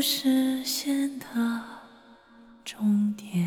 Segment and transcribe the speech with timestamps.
[0.00, 1.26] 你是我全部实现的
[2.64, 3.46] 终点。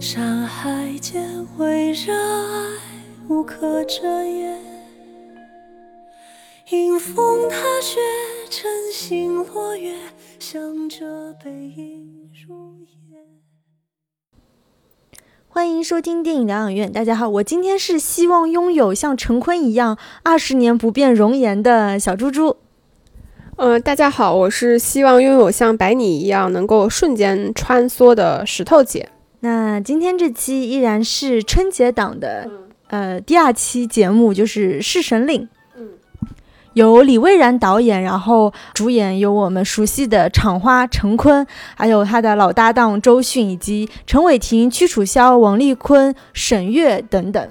[0.00, 2.80] 山海间围绕爱
[3.28, 4.60] 无可遮掩，
[6.70, 8.00] 迎风踏雪，
[8.50, 9.94] 晨星落月，
[10.40, 13.20] 向着背影如烟。
[15.46, 16.90] 欢迎收听电影疗养院。
[16.92, 22.56] 大家好，我今天是希望拥有像陈坤一样二十年不变容颜的小猪猪。
[23.56, 29.08] 呃，大家好，我是希望拥有像白你一样能够瞬间穿梭的石头姐。
[29.40, 32.50] 那今天这期依然是春节档的，
[32.88, 35.40] 呃，第二期节目就是《侍神令》。
[35.74, 35.88] 嗯，
[36.74, 47.48] 由李蔚然导演，然后主演有我们熟悉的厂花陈坤，还有他的老搭档周迅，以及陈伟霆、屈楚萧、王丽坤、沈月等等。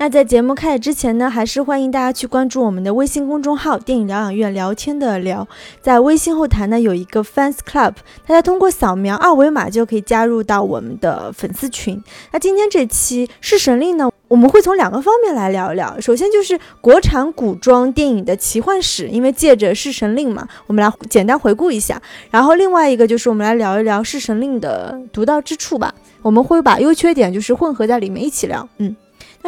[0.00, 5.46] 那在节目开始之前呢，还是欢迎大家去关注我们的微信公众号“电影疗养院”，聊天的聊，
[5.82, 12.00] 在微信后台呢有一个 fans club，大家通过扫描二维码就可以加入到我们的粉丝群。
[12.30, 16.00] 那今天这期《侍神令》呢，我们会从两个方面来聊一聊。
[16.00, 22.00] 首先就是国产古装电影的奇幻史，因为借着《侍神令》嘛，我们来简单回顾一下。
[22.30, 28.68] 然后另外一个就是我们来聊一聊《侍神令》的独到之处吧，我们会把优缺点就是混合在里面一起聊。
[28.78, 28.94] 嗯。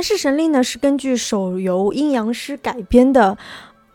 [0.01, 3.37] 那《侍神令》呢，是根据手游《阴阳师》改编的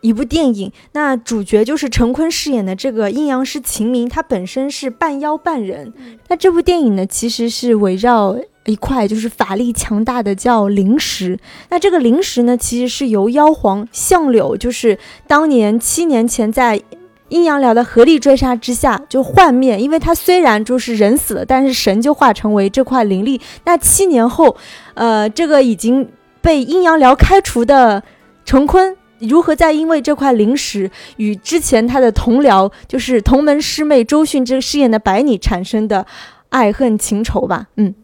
[0.02, 0.70] 一部电影。
[0.92, 5.92] 那主角就是陈坤饰演的这个阴阳师秦明，他本身是半妖半人。
[6.28, 11.36] 那这部电影呢，其实是围绕一块就是法力强大的叫灵石。
[11.70, 16.80] 那这个灵石呢，其实是由妖皇相柳，就是当年七年前在。
[17.28, 23.40] 阴阳寮的合力追杀之下就幻灭，因为他虽然就是人死了，但是神就化成为这块灵力。
[23.64, 24.56] 那七年后，
[24.94, 26.08] 呃，这个已经
[26.40, 28.02] 被阴阳寮开除的
[28.44, 36.06] 陈坤，如何再因为这块灵石与之前他的同僚，就是同门师妹周迅这个饰演的白女产生的
[36.50, 37.66] 爱恨情仇吧？
[37.76, 37.94] 嗯。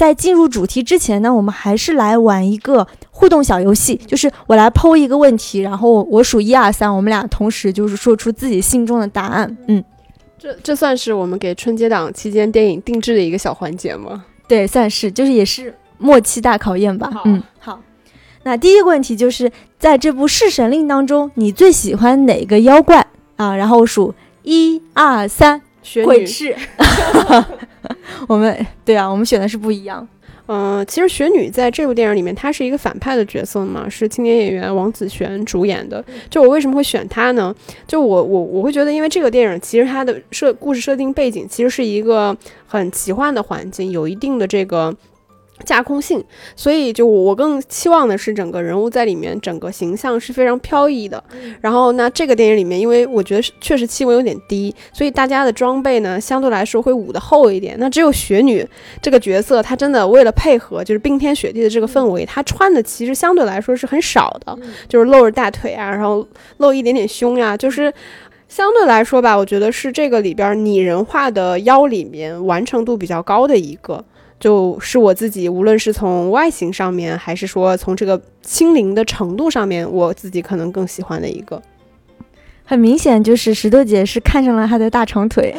[0.00, 9.58] 在进入主题之前呢，我们还是来玩一个互动小游戏，就是我来抛一个问题，然后我数一二三，我们俩同时就是说出自己心中的答案。
[9.66, 9.84] 嗯，
[10.38, 14.24] 这这算是我们给春节档期间电影定制的一个小环节吗？
[14.48, 17.10] 对，算是，就是也是默契大考验吧。
[17.26, 17.78] 嗯，好。
[18.44, 23.06] 那第一个问题就是在这部《侍神令》当中，你最喜欢哪个妖怪
[23.36, 23.54] 啊？
[23.54, 25.60] 然后数一二三，
[26.06, 26.56] 鬼赤。
[28.28, 30.06] 我们对啊，我们选的是不一样。
[30.46, 36.04] 嗯，其实雪女在这部电影里面，她是一个反派的角色嘛，是青年演员王子璇主演的。
[36.28, 37.54] 就我为什么会选她呢？
[37.86, 44.92] 就我我我会觉得，因为这个电影其实它的设故事设定背景其实是一个很奇幻的环境，有一定的这个。
[45.64, 46.22] 架空性，
[46.56, 51.22] 所以就我更期望的是整个人物在里面整个形象是非常飘逸的。
[51.60, 57.76] 然后那这个电影里面，因为我觉得确实气温有点低，所以大家的装备呢相对来说会捂得厚一点。
[57.78, 58.66] 那只有雪女
[59.00, 66.26] 这个角色，她真的为了配合就是冰天雪地的这个氛围，她穿的其实相对来说是很少的，就是露着大腿啊，然后
[66.58, 67.92] 露一点点胸呀，就是
[68.48, 74.04] 相对来说吧，我觉得是这个里边拟人化的妖里面完成度比较高的一个。
[74.40, 81.60] 就是我自己，无论是从外形上面，还是说从这个轻灵的程度上面，我自己可能更喜欢的一个。
[82.64, 85.54] 很明显，就是石头姐是看上了他的大长腿。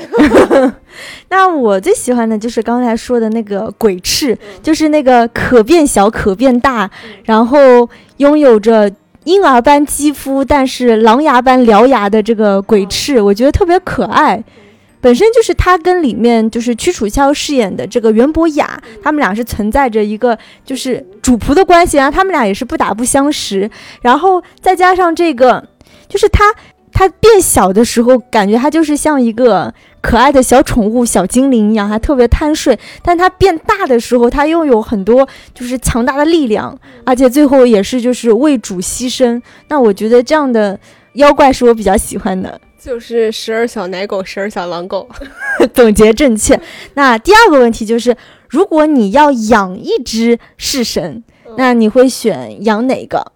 [1.30, 6.90] 那我最喜欢的就是刚才说的那个鬼翅，就是那个可变小可变大，
[7.26, 7.88] 然后
[8.18, 8.90] 拥有着
[9.26, 14.42] 婴儿般肌肤，但是狼牙般獠牙的这个鬼翅，我觉得特别可爱。
[15.02, 23.70] 本身就是他跟里面就是屈楚萧饰演的这个袁博雅，他们俩是存在着一个就是主仆的关系啊，他们俩也是不打不相识，
[24.02, 25.68] 然后再加上这个，
[26.08, 26.54] 就是他
[26.94, 39.42] 他变小的时候，感觉他就是像一个可爱的小宠物小精灵一样，还特别贪睡，但他变大的时候，他又有很多就是强大的力量，而且最后也是就是为主牺牲。
[39.70, 40.78] 那我觉得这样的
[41.14, 42.60] 妖怪是我比较喜欢的。
[42.80, 45.08] 就是时而小奶狗，时而小狼狗，
[45.74, 46.60] 总结正确。
[46.96, 48.18] 那第二个问题就是，
[48.50, 51.24] 如果你要养一只式神，
[51.58, 53.32] 那你会选养哪个？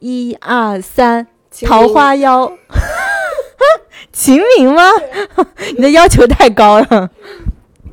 [0.00, 1.28] 一二三，
[1.62, 2.52] 桃花妖，
[4.12, 4.82] 秦明吗？
[5.76, 7.10] 你的要求太高了。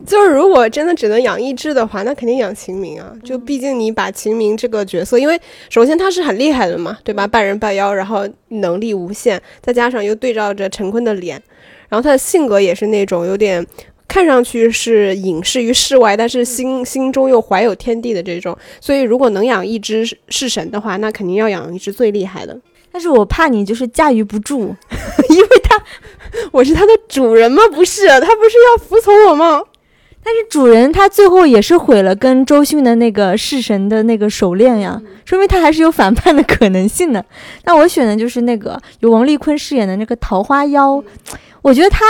[0.06, 3.14] 就是如果真的只能养一只的话，那肯定养秦明啊！
[3.24, 5.40] 就毕竟你把秦明这个角色，因为
[5.70, 7.28] 首先他是很厉害的嘛，对吧？
[7.28, 11.42] 半人半妖，然后能力无限，再加上又对照着陈坤的脸，
[11.90, 13.66] 然后他的性格也是那种有点
[14.08, 18.58] 看上去是隐世于世外，但是心心中又怀有天地的这种。
[18.80, 22.60] 所以如果能养一只式神的话，那肯定要养一只最厉害的。
[22.92, 24.76] 但是我怕你就是驾驭不住，
[25.30, 25.82] 因为他
[26.52, 27.62] 我是他的主人吗？
[27.72, 29.62] 不是，他不是要服从我吗？
[30.24, 37.26] 但是主人他最后也是毁了跟周迅的那个弑神的那个手链呀，说明他还是有反叛的可能性的。
[37.66, 41.04] 那我选的就是那个由王丽坤饰演的那个桃花妖，
[41.64, 42.06] 我觉得他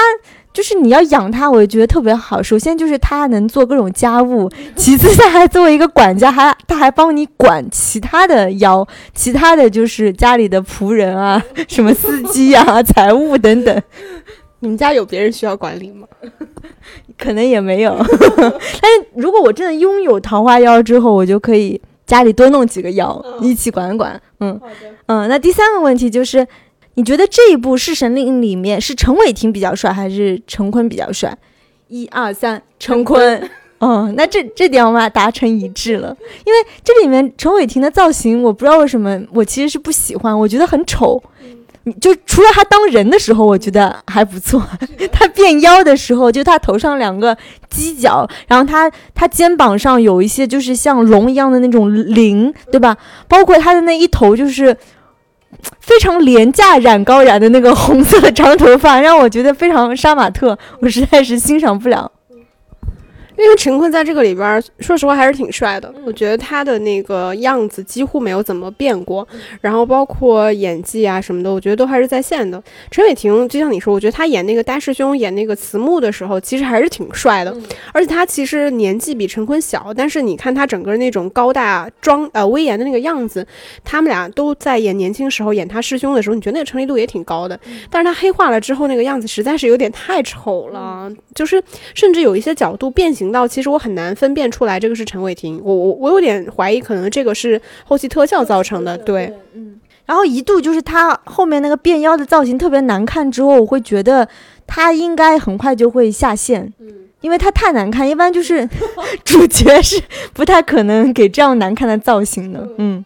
[0.54, 2.44] 就是你要养他，我觉得特别好。
[2.44, 13.82] 首先就是他能做各种家务，其次他还作为一个管家，还他还帮你管其他的妖，其他的就是家里的仆人啊， 什么司机啊、财务等等。
[14.62, 16.08] 你们家有别人需要管理吗？
[17.18, 24.20] 可能也没有， 但是如果我真的拥有桃花妖之后，我就可以家里多弄几个妖一起管管。
[24.40, 24.60] 嗯，
[25.08, 26.48] 嗯，那第三个问题就是，
[26.96, 31.38] 你觉得这一部《侍神令》里面是陈伟霆比较帅还是陈坤比较帅？
[31.88, 33.50] 一二三，陈坤。
[33.80, 36.16] 哦，那这这点我们俩达成一致了，
[36.46, 41.22] 因为这里面陈伟霆的造型，我不知道为什么我其实是不喜欢，我觉得很丑。
[42.00, 44.62] 就除了他当人的时候，我觉得还不错。
[45.12, 47.36] 他变妖的时候，就他头上两个
[47.70, 52.96] 犄角，然后他他肩膀上有一些就是像龙一样的那种鳞，对吧？
[53.28, 54.78] 包括他的那一头就是
[55.80, 62.12] 非常廉价染膏染的那个红色的长头发，让我觉得非常杀马特，我实在是欣赏不了。
[63.38, 65.92] 因为陈坤在这个里边，说实话还是挺帅的。
[66.06, 69.28] 我觉得他的那个样子几乎没有怎么变过，
[69.62, 72.62] 然后包括演技啊什么的，我觉得都还是在线的。
[72.92, 77.56] 陈伟霆就像你说，我觉得他演那个大师兄、演那个慈木的时候，其实还是挺帅的。
[77.94, 83.46] 而且他其实年纪比陈坤小，但是你看他整个那种高大庄呃威严的那个样子，
[83.84, 87.58] 他们俩都在演年轻时候演他师兄的时候，你觉得那个成立度也挺高的。
[87.90, 91.64] 但是他黑化了之后，那个样子实在是有点太丑了，就是
[91.96, 93.21] 甚至有一些角度变形。
[93.30, 98.98] 到其实我很难分辨出来这个是陈伟霆，我我我有点怀疑，可能这个是后期特效造成的。
[98.98, 99.82] 对，嗯。
[100.06, 104.26] 然后一度就是他后面那个变腰的造型特别难看，之后我会觉得
[104.66, 106.88] 他应该很快就会下线，嗯，
[107.20, 108.68] 因为他太难看，一般就是
[109.26, 110.02] 主角是
[110.34, 113.04] 不太可能给这样难看的造型的，嗯。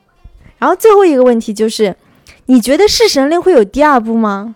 [0.57, 1.95] 然后最后一个问题就是，
[2.45, 4.55] 你觉得《弑神令》会有第二部吗？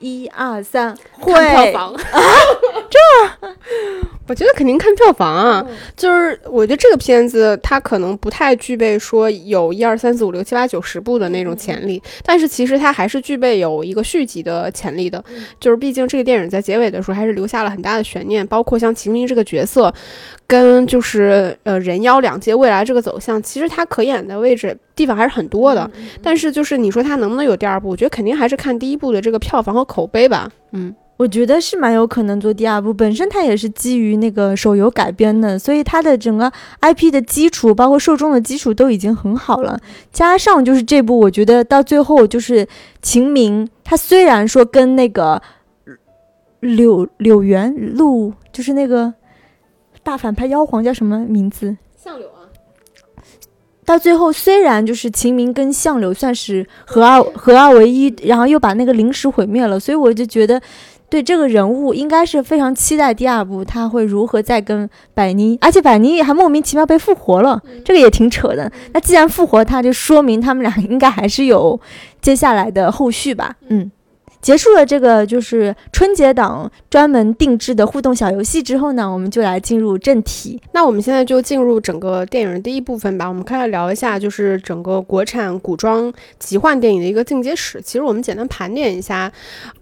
[0.00, 2.20] 一二三，会票房啊？
[2.90, 3.48] 这，
[4.28, 5.66] 我觉得肯定看票房啊。
[5.96, 15.22] 就是我觉得这个片子它可能不太具备说有一二三四五六七八九十部的那种潜力，但是其实它还是具备有一个续集的潜力的。
[15.60, 19.92] 就是毕竟这个电影在结尾的时候还是留下了很大的悬念，包括像秦明这个角色。
[20.48, 25.90] 跟就是呃人妖两界未来这个走向，其实他可演的位置地方还是很多的。
[26.22, 30.48] 但是就是你说他能不能有第二部，我觉得肯定还是看第一部的这个票房和口碑吧。
[30.70, 32.92] 嗯，我觉得是蛮有可能做第二部。
[32.92, 39.78] 本身它也是基于那个手游改编的，所以它的整个 IP 的基础，包括受众的基础都已经很好了。
[40.12, 42.66] 加上就是这部，我觉得到最后就是
[43.02, 45.40] 秦明，他虽然说跟那个
[46.60, 49.14] 柳柳原路，就是那个。
[50.02, 51.76] 大反派妖皇叫什么名字？
[52.00, 52.46] 相柳啊。
[53.84, 60.62] 到最后，虽然就是秦明跟相柳算是合二合二为一，然后又把那个灵石毁灭了，所以我就觉得，
[61.08, 68.70] 对这个人物应该是非常期待第二部他会如何再跟百妮，而且百妮还莫名其妙被复活了，这个也挺扯的。
[68.92, 71.80] 那既然复活他，就说明他们俩应该还是有
[72.20, 73.56] 接下来的后续吧？
[73.68, 73.90] 嗯。
[74.42, 80.60] 结束了这个就是春节档专门定制的互动小游戏之后呢，我们就来进入正题。
[80.72, 83.26] 那我们现在就进入整个电影的第一部分吧。
[83.26, 87.80] 我们开始聊一下，就是整个国产古装奇幻电影的一个进阶史。
[87.82, 89.32] 其实我们简单盘点一下。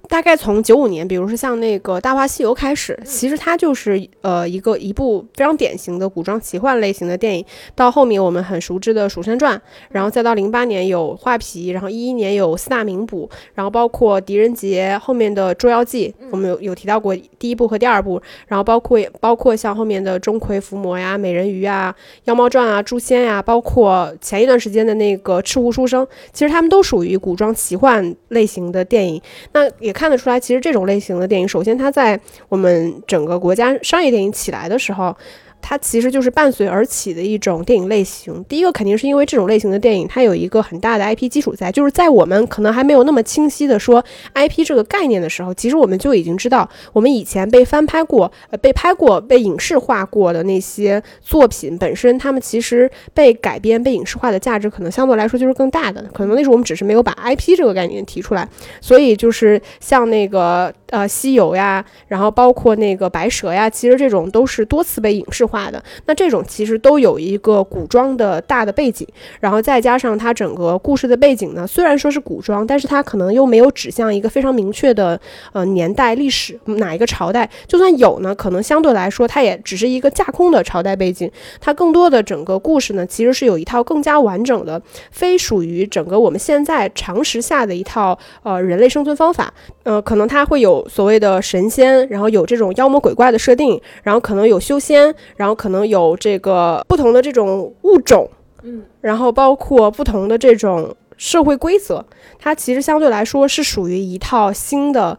[0.09, 7.45] 大概从九五年，比如说像那个《大话西游》开始，其实它就是呃一个一部非常典型的古装奇幻类型的电影。
[7.75, 9.57] 到后面我们很熟知的《蜀山传》，
[9.91, 21.93] 然后再到零八年有《画皮》，然后一一年有四大名捕，然后包括《狄仁杰》后面的《捉妖记》，我们有有提到过第一部和第二部，然后包括包括像后面的《钟馗伏魔》呀、《美人鱼》啊、
[22.25, 29.21] 《妖猫传》啊、《诛仙》呀，包括前一段时间的那个《赤狐书生》，其实他们都属于古装奇幻类型的电影。
[29.53, 29.94] 那也。
[29.95, 32.21] 看得出来，其实这种类型的电影，首先它在
[32.51, 35.17] 我们整个国家商业电影起来的时候。
[35.66, 38.44] 它其实就是伴随而起的一种电影类型。
[38.47, 44.04] 第一个肯定是因为这种类型的电影，它有一个很大的 IP 基础在，就是在我们可能还没有那么清晰的说
[44.35, 56.04] IP 这个概念的时候，其实我们就已经知道，我们以前被翻拍过、呃被拍过、被影视化过的那些作品本身，他们其实被改编、被影视化的价值可能相对来说就是更大的。
[56.12, 58.47] 可能那时候我们只是没有把 IP 这个概念提出来，
[58.83, 65.54] 所以就是像那个呃西游呀，然后包括那个白蛇呀，其实这种都是多次被影视化。
[65.55, 65.81] 化的。
[66.07, 69.07] 那这种其实都有一个古装的大的背景，
[69.39, 75.21] 然后再加上它整个故事的背景呢，虽然说是古装，但是它可能又没有指向一个非常明确的
[75.53, 81.31] 呃年代历史哪一个朝代，就算有呢，可能相对来说它也只是一个架空的朝代背景，
[81.61, 84.81] 它更多的整个故事呢，其实是有一套更加完整的，
[85.11, 98.31] 非属于整个我们现在常识下的一套呃人类生存方法，呃，可能它会有所谓的神仙，然后有这种妖魔鬼怪的设定，然后可能有修仙，然后可能有这个不同的这种物种，
[98.63, 102.05] 嗯，然后包括不同的这种社会规则，
[102.39, 105.19] 它其实相对来说是属于一套新的、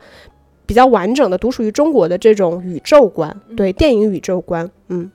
[0.65, 5.11] 比较完整的、独属于中国的这种宇宙观，对电影宇宙观，嗯。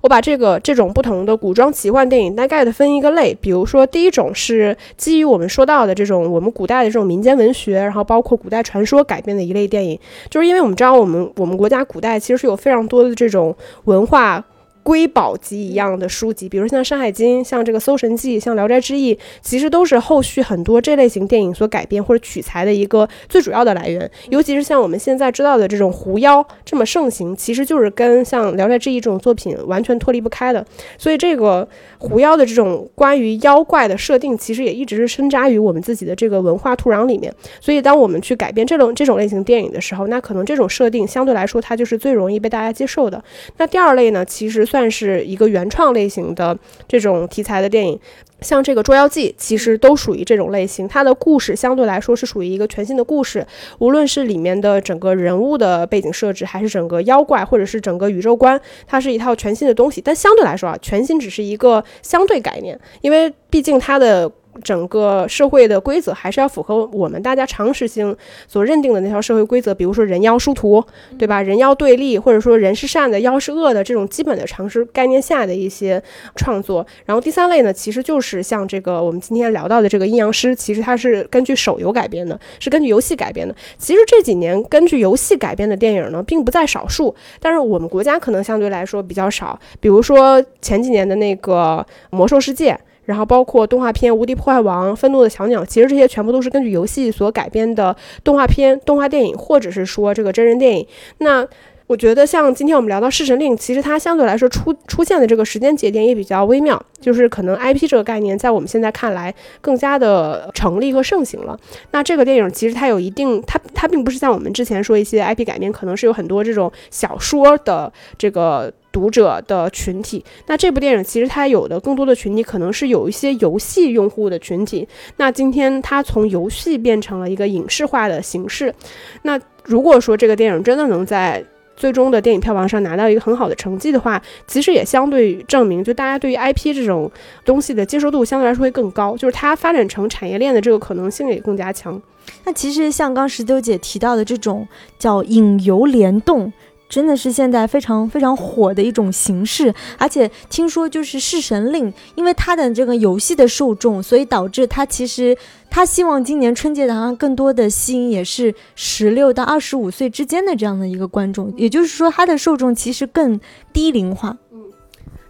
[0.00, 9.98] 我把这个这种不同的古装奇幻电影大概的分一个类，比如说第一种是基于我们说到的这种我们古代的这种民间文学，然后包括古代传说改编的一类电影，
[10.30, 14.44] 就是因为我们知道我们我们国家古代其实是有非常多的这种文化。
[14.88, 24.10] 瑰宝级一样的书籍，比如像《山海经》、像这个《搜神记》、像《聊斋志异》，其实都是后续很多这类型电影所改编或者取材的一个最主要的来源。
[24.30, 30.64] 尤其是像我们现在知道的这种狐妖这么盛行，其实就是跟像《聊斋志异》这种作品完全脱离不开的。
[30.96, 31.68] 所以，这个
[31.98, 37.30] 狐妖的这种关于妖怪的设定，其实也一直是深扎于我们自己的这个文化土壤里面。
[37.60, 43.22] 所以，当我们去改编这种这种类型电影的时候，那可能这种设定相对来说，它就是最容易被大家接受的。
[43.58, 44.77] 那第二类呢，其实算。
[44.78, 46.56] 算是一个原创类型的
[46.86, 47.98] 这种题材的电影，
[48.42, 50.86] 像这个《捉妖记》，其实都属于这种类型。
[50.86, 53.44] 它的故事相对来说是属于一个全新的故事，
[53.80, 60.00] 无论是里面的整个人物的背景设置，还是整个妖怪，或者是整个宇宙观，它是一套全新的东西。
[60.00, 64.30] 但相对来说啊，全新只是一个相对概念，因为毕竟它的。
[64.62, 70.82] 整个社会的规则还是要符合我们大家常识性所认定的那条社会规则，比如说人妖殊途，
[71.18, 71.42] 对吧？
[71.42, 76.02] 人妖对立，或者说人是善的，妖是恶的这种基本的常识概念下的一些
[76.36, 76.86] 创作。
[77.04, 83.54] 然后第三类呢，其实就是像这个我们今天聊到的这个阴阳师，其实它是根据手游改编的，是根据游戏改编的。
[83.76, 89.58] 其实这几年根据游戏改编的电影呢，并不在少数，但是我们国家可能相对来说比较少。
[89.80, 92.78] 比如说前几年的那个魔兽世界。
[93.08, 100.86] 然后包括动画片《无敌破坏王》《愤怒的小鸟》，其实这些全部都是根据游戏所改编的动画片、动画电影，或者是说这个真人电影。
[101.16, 101.48] 那
[101.88, 111.58] 我觉得像今天我们聊到《弑神令》，其实它相对来说出出现的这个时间节点也比较微妙，就是可能 IP 这个概念在我们现在看来更加的成立和盛行了。
[111.90, 118.72] 那这个电影其实它有一定，它它并不是像我们之前说一些 IP 改编，可能是有很多这种小说的这个。
[118.90, 124.88] 读者的群体，那这部电影其实它有的更多的群体可能是有一些游戏用户的群体。
[125.18, 128.74] 那今天它从游戏变成了一个影视化的形式。
[129.22, 131.44] 那如果说这个电影真的能在
[131.78, 137.10] 最终的电影票房上拿到一个很好的成绩的话，其实也相对证明，就大家对于 IP 这种
[137.44, 141.98] 东西的接受度相对来说会更高，就是它发展成产业链的这个可能性也更加强。
[142.44, 144.66] 那其实像刚十九姐提到的这种
[144.98, 146.52] 叫影游联动。
[146.88, 155.36] 真的是现在非常非常火的一种形式，而且听说就是《弑神令》，因为它的这个游戏的受众，所以导致它其实
[155.70, 163.38] 他希望今年春节档更多的吸引也是十六到二十五岁之间的这样的一个观众，也就是说它的受众其实更
[163.72, 164.36] 低龄化。
[164.50, 164.62] 嗯，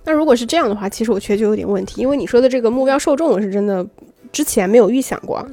[0.05, 3.85] 那如果是这样的话，其实我觉得就有点问题，因为你说的这个目标受众，我是真的
[4.31, 5.45] 之前没有预想过。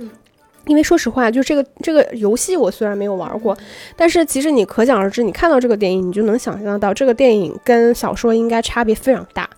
[0.68, 3.58] 因为说实话，就这个这个游戏，我虽然没有玩过，
[3.96, 9.50] 但是其实你可想而知，你看到这个电影，你就能想象到这个电影跟小说应该差别非常大。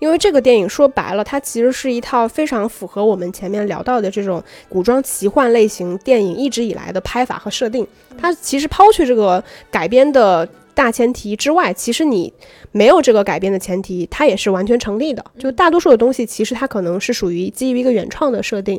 [0.00, 7.86] 因为这个电影说白了，它其实是一套非常符合我们前面聊到的这种古装奇幻类型电影一直以来的拍法和设定。
[8.18, 12.30] 它其实抛去这个改编的大前提之外，其实你
[12.72, 15.24] 没有这个改编的前提，它也是完全成立的。
[15.38, 18.78] 就大多数的东西，其实它可能是属于基于一个原创的设定。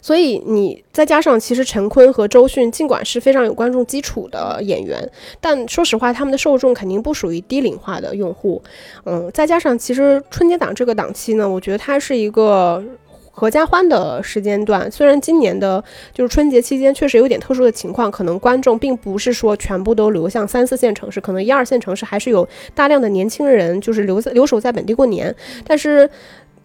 [0.00, 8.62] 所以你再加上，其实陈坤和周迅尽管是非常有观众基础的演员，但说实话，他们的受众肯定不属于低龄化的用户。
[9.04, 12.82] 嗯，再加上其实春节档这个档期呢，我觉得它是一个
[13.30, 14.90] 合家欢的时间段。
[14.90, 25.34] 虽然今年的就是春节期间确实有点特殊的情况，可能观众并不是说全部都流向三四线城市，可能一二线城市还是有大量的年轻人就是留在留守在本地过年，
[25.66, 26.08] 但是。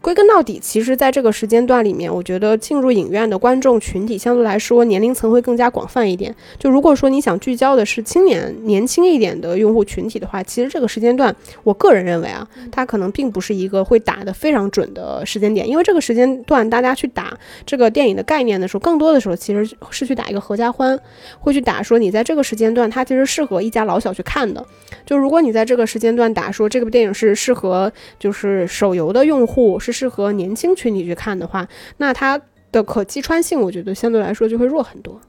[0.06, 6.36] 归根到底，其实在这个时间段里面，我觉得进入影院的观众群体相对来说年龄层会更加广泛一点。
[6.60, 17.36] 就如果说你想聚焦的是青年、年轻一点的用户群体的话，其实这个时间段，我个人认为啊，它可能并不是一个会打得非常准的时间点，因为这个时间段大家去打
[17.66, 21.00] 这个电影的概念的时候，更多的时候其实是去打一个合家欢，
[21.40, 24.64] 会去打说你在这个时间段它其实适合一家老小去看的。
[25.04, 29.95] 就如果你在这个时间段打说这部电影是适合就是手游的用户是。
[29.96, 31.66] 适合年轻群体去看的话，
[31.98, 32.40] 那它
[32.72, 35.22] 的可击穿性，我觉得相对来说就会弱很多。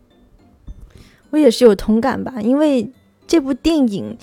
[1.30, 2.90] 我也是有同感吧，因为
[3.26, 4.16] 这部电影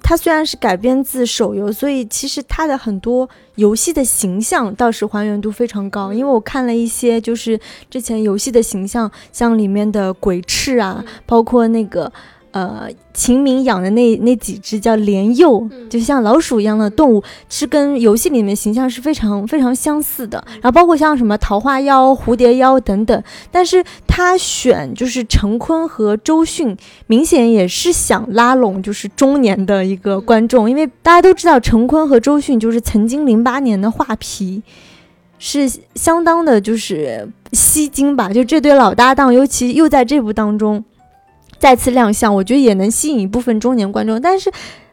[0.00, 6.12] 它虽然是改编自手游，所以其实它的很多游戏的形象倒是还原度非常高。
[6.12, 7.58] 因为我看了一些就是
[7.90, 12.12] 之前游戏的形象，像里面的鬼翅啊，包括那个。
[12.50, 20.42] 呃，秦明养的那那几只叫莲幼，就像老鼠一样的动物，是跟游戏里面形象是非常非常相似的。
[20.54, 26.76] 然后包括像什么桃花妖、蝴蝶妖等等，但是他选就是陈坤和周迅，
[27.06, 34.62] 明显也是想拉拢就是中年的一个观众，因为大家都知道陈坤和周迅就是曾经零八年的画皮，
[35.38, 40.82] 是相当的就是吸睛吧，就这对老搭档，尤其又在这部当中。
[41.58, 44.50] 再次亮相，我觉得也能吸引一部分中年观众，但是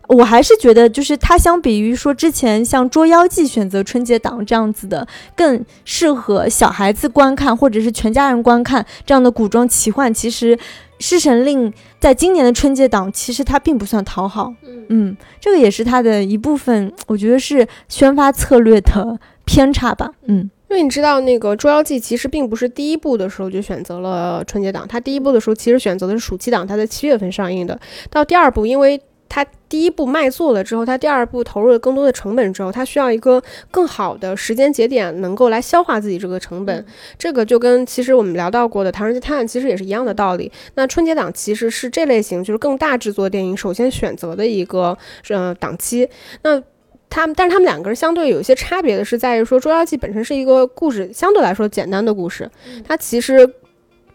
[0.08, 10.56] 我还是觉得，就是它相比于说之前像《捉妖记》选择春节档这样子的，更适合小孩子观看或者是全家人观看这样的古装奇幻，其实
[11.00, 14.54] 《侍神令》在今年的春节档其实它并不算讨好，
[14.90, 20.50] 嗯，这个也是它的一部分，我觉得是宣发策略的偏差吧，嗯。
[20.70, 27.80] 因为你知道，那个《捉妖记》其实并不是第一部的时候就选择了春节档，它第一部的时候其实选择的是暑期档，它在七月份上映的。
[28.10, 33.42] 到第二部，因为它第一部卖座了之后，它第二部投入了更多的成本之后，它需要一个
[33.72, 36.86] 更好的时间节点能够来消化自己这个成本。
[37.18, 40.52] 这个就跟其实我们聊到过的《唐人街探案》其实也是一样的道理。
[40.76, 44.98] 那春节档其实是这类型就是更大制作电影首先选择的一个
[45.30, 46.08] 呃档期。
[46.44, 46.62] 那
[47.10, 52.50] 他们，但是他们两个人相对有一些差别的是，在于说《捉妖记》本身是一个故事相对来说简单的故事，
[52.88, 53.50] 它其实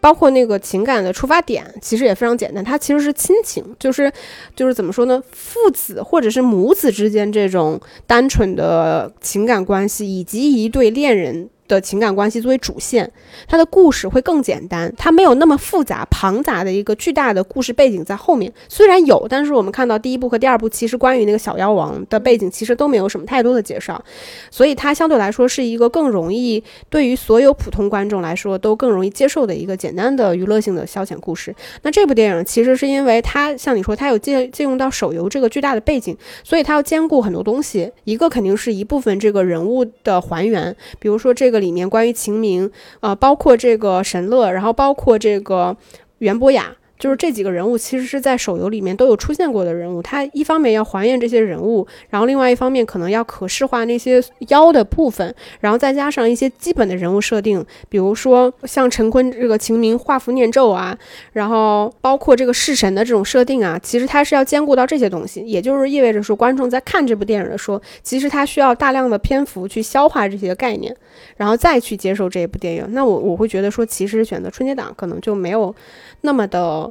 [0.00, 4.10] 包括那个情感的出发点其实也非常简单，它其实是亲情，就是
[4.54, 11.48] 就是怎么说呢，父子或者是母子之间这种单纯的情感关系，以及一对恋人。
[11.70, 13.08] 的情感关系作为主线，
[13.46, 18.52] 它的故事会更简单，它没有那么复杂庞杂的一个巨大的故事背景在后面。
[18.68, 24.04] 虽然有，但是我们看到第一部和第二部，其实关于那个小妖王的背景其实都没有什么太多的介绍，
[24.50, 31.54] 所以它相对来说是一个更容易对于所有普通观众来说都更容易接受的一个简单的娱乐性的消遣故事。
[31.82, 37.92] 那这部电影其实是因为它像你说，它有借借用到手游这个巨大的背景，所以它要兼顾很多东西。
[38.02, 41.59] 一个肯定是一部分这个人物的还原，比如说这个。
[41.60, 42.70] 里面关于秦明，
[43.00, 45.76] 呃，包括这个沈乐，然后包括这个
[46.18, 46.74] 袁博雅。
[47.00, 60.96] 就是这几个人物其实是在手游里面都有出现过的人物，他一方面要还原这些人物，然后另外一方面可能要可视化那些妖的部分，然后再加上一些基本的人物设定，比如说像陈坤这个秦明画符念咒啊，
[61.32, 70.94] 然后包括这个弑神的这种设定啊，其实他是要兼顾到这些东西，也就是意味着说观众在看这部电影的时候，其实他需要大量的篇幅去消化这些概念，
[71.38, 72.86] 然后再去接受这一部电影。
[72.90, 75.74] 那我我会觉得说，其实选择春节档可能就没有
[76.20, 76.89] 那么的。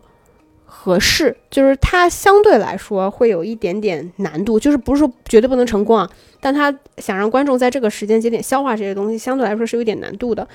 [0.72, 10.48] 合适，就是它相对来说会有一点点难度，就是不是说绝对不能成功啊，但它想让观众在这个时间节点消化这些东西，相对来说是有点难度的。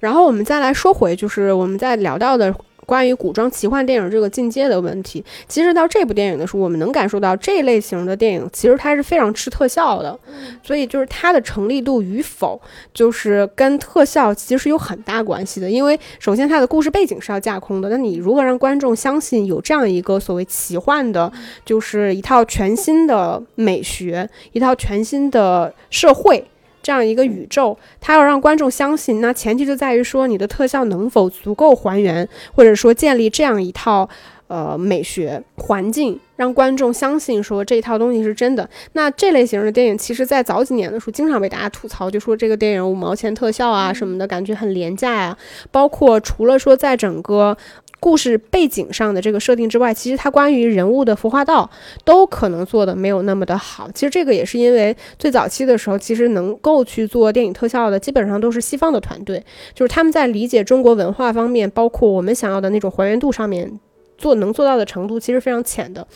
[0.00, 2.54] 然后我们再来说回，就是我们在聊到的。
[2.88, 10.18] 关于古装奇幻电影这个进阶的问题，其实到这部电影的时候，我们能感受到这类型的电影其实它是非常吃特效的，
[10.62, 12.58] 所以就是它的成立度与否，
[12.94, 15.70] 就是跟特效其实有很大关系的。
[15.70, 21.30] 因为首先它的故事背景是要架空的，那你如何让观众相信有这样一个所谓奇幻的，
[21.66, 26.42] 就是一套全新的美学，一套全新的社会。
[26.88, 34.08] 这样一个宇宙，它要让观众相信，那前提就在于说你的特效能否足够还原，或者说建立这样一套
[34.46, 38.66] 呃美学环境，让观众相信说这一套东西是真的。
[38.94, 45.36] 那这类型的电影，其实在早几年的时候，经常被大家吐槽，就说这个电影五毛钱特效啊什么的，感觉很廉价呀。
[45.70, 47.54] 包括除了说在整个
[48.00, 51.68] 故事背景上的这个设定之外，其实它关于人物的服化道
[52.04, 53.90] 都可能做的没有那么的好。
[53.92, 63.80] 其实这个也是因为最早期的时候，其实能够去做电影特效的，基本上都是西方的团队，就是他们在理解中国文化方面，包括我们想要的那种还原度上面
[64.16, 66.06] 做能做到的程度，其实非常浅的。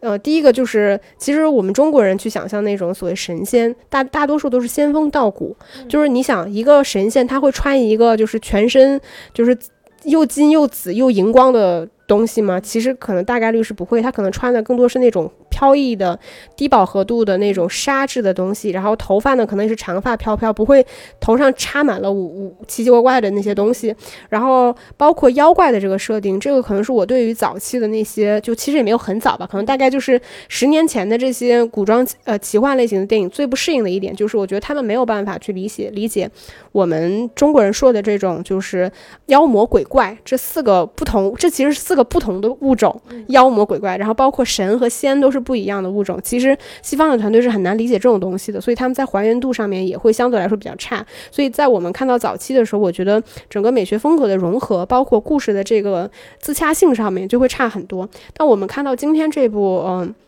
[0.00, 5.56] 呃，第一个就是其实我们中国人去想象那种所谓神仙，大大多数都是仙风道骨，
[5.88, 9.00] 就是你想一个神仙他会穿一个就是全身
[9.34, 9.58] 就是
[10.04, 11.88] 又金又紫又荧光的。
[12.08, 12.58] 东西吗？
[12.58, 16.18] 其实可能大概率是不会，他可能穿的更多是那种飘逸的、
[16.56, 20.84] 低饱和度的那种纱质的东西，然后头发呢可能也是长发飘飘，不会
[21.20, 23.94] 头上插满了五五奇奇怪怪的那些东西。
[24.30, 30.18] 然后包括妖怪的这个设定，这个可能是我对于早期的那些，就其实也没有很早吧，可能大概就是
[30.48, 36.30] 十年前的这些古装呃奇幻类型的电影最不适应的一点，就是我觉得他们没有办法去理解理解
[36.72, 38.90] 我们中国人说的这种就是
[39.26, 41.97] 妖魔鬼怪这四个不同，这其实是四。
[41.98, 46.18] 个不同的物种，妖魔鬼怪，然后包括神和仙都是不一样的物种。
[46.22, 51.04] 其实西方的团队是很难理解这种东西的，所以他们在还原度上面也会相对来说比较差。
[51.30, 58.08] 所以在我们看到早期的时候，我觉得整个美学风格的融合，包括故事的这个自洽性上面就会差很多。
[58.32, 60.14] 但我们看到今天这部，嗯。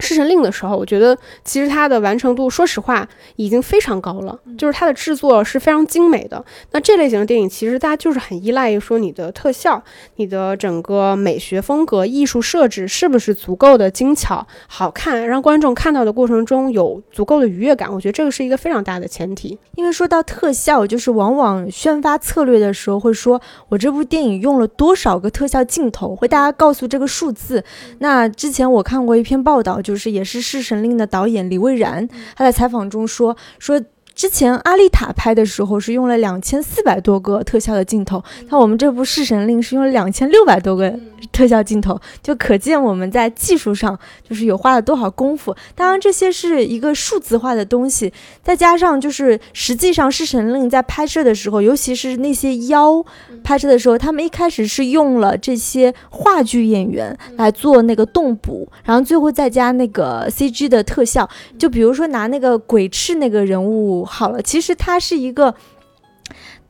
[0.00, 6.42] 侍神令》的时候，我觉得其实它的完成度，说实话已经非常高了，就是它的制作是非常精美的。
[6.72, 9.80] 那这类型的电影，其实大家就是很依赖于说你的特效、
[10.16, 17.92] 你的整个美学风格、艺术设置是不是足够的精巧、好看，让观众看到的过程中有足够的愉悦感。
[17.92, 19.58] 我觉得这个是一个非常大的前提。
[19.76, 27.62] 因为说到特效，就是往往宣发策略的时候会说，我这部电影用了多少个特效镜头，会大家告诉这个数字。
[27.98, 29.89] 那之前我看过一篇报道，就。
[29.90, 33.82] 就是也是《侍神令》的导演李蔚然，他在采访中说说。
[34.20, 40.94] 之前阿丽塔拍的时候是用了两千四百多个特效的镜头，那我们这部《弑神令》是用了两千六百多个
[41.32, 45.56] 特效镜头，就可见我们在技术上就是有花了多少功夫。
[45.74, 53.02] 当然这些是一个数字化的东西，再加上就是实际上《弑神令》在拍摄的时候，尤其是那些妖
[53.42, 61.26] 拍摄的时候，他们一开始是用了这些话剧演员来做那个动捕，然后最后再加那个 CG 的特效。
[61.58, 64.06] 就比如说拿那个鬼赤那个人物。
[64.10, 65.54] 好了，其实它是一个，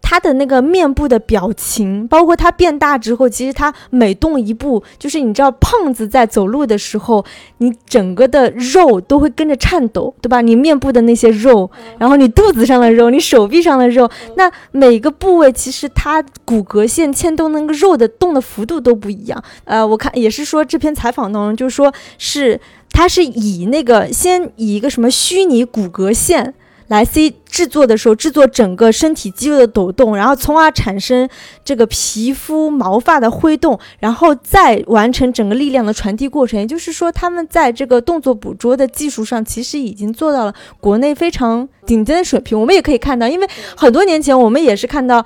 [0.03, 7.25] 他的那个面部的表情，包括他变大之后，其实他每动一步，就是你知道，胖子在走路的时候，
[7.59, 10.41] 你整个的肉都会跟着颤抖，对吧？
[10.41, 19.43] 你面部的那些肉，然后你肚子上的肉，你手臂上的肉，那每个部位其实它骨骼线牵动那个肉的动的幅度都不一样。
[19.65, 26.55] 呃，我看也是说这篇采访当中，就是说是他是以那个先以一个什么虚拟骨骼线。
[26.91, 31.29] 来 C 制作的时候，制作整个身体肌肉的抖动，然后从而产生
[31.65, 36.59] 这个皮肤毛发的挥动，然后再完成整个力量的传递过程。
[36.59, 42.61] 也就是说，他们在这个动作捕捉的技术上，其实已经做到了国内非常顶尖的水平。
[42.61, 45.25] 我们也可以看到，因为很多年前我们也是看到。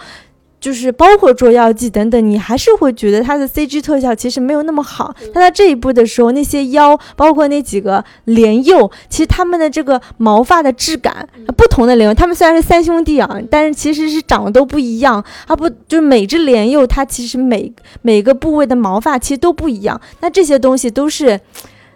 [0.65, 5.15] 就是包括捉妖记等等，你还是会觉得它的 CG 特效其实没有那么好。
[5.31, 15.23] 但到这一步的时候，那些妖，包括那几个莲幼，其实他们的这个毛发的质感，不同的莲幼，他们虽然是三兄弟啊，但是其实是长得都不一样。
[15.47, 20.01] 啊不，就是每只莲幼，它其实每每个部位的毛发其实都不一样。
[20.21, 21.39] 那这些东西都是，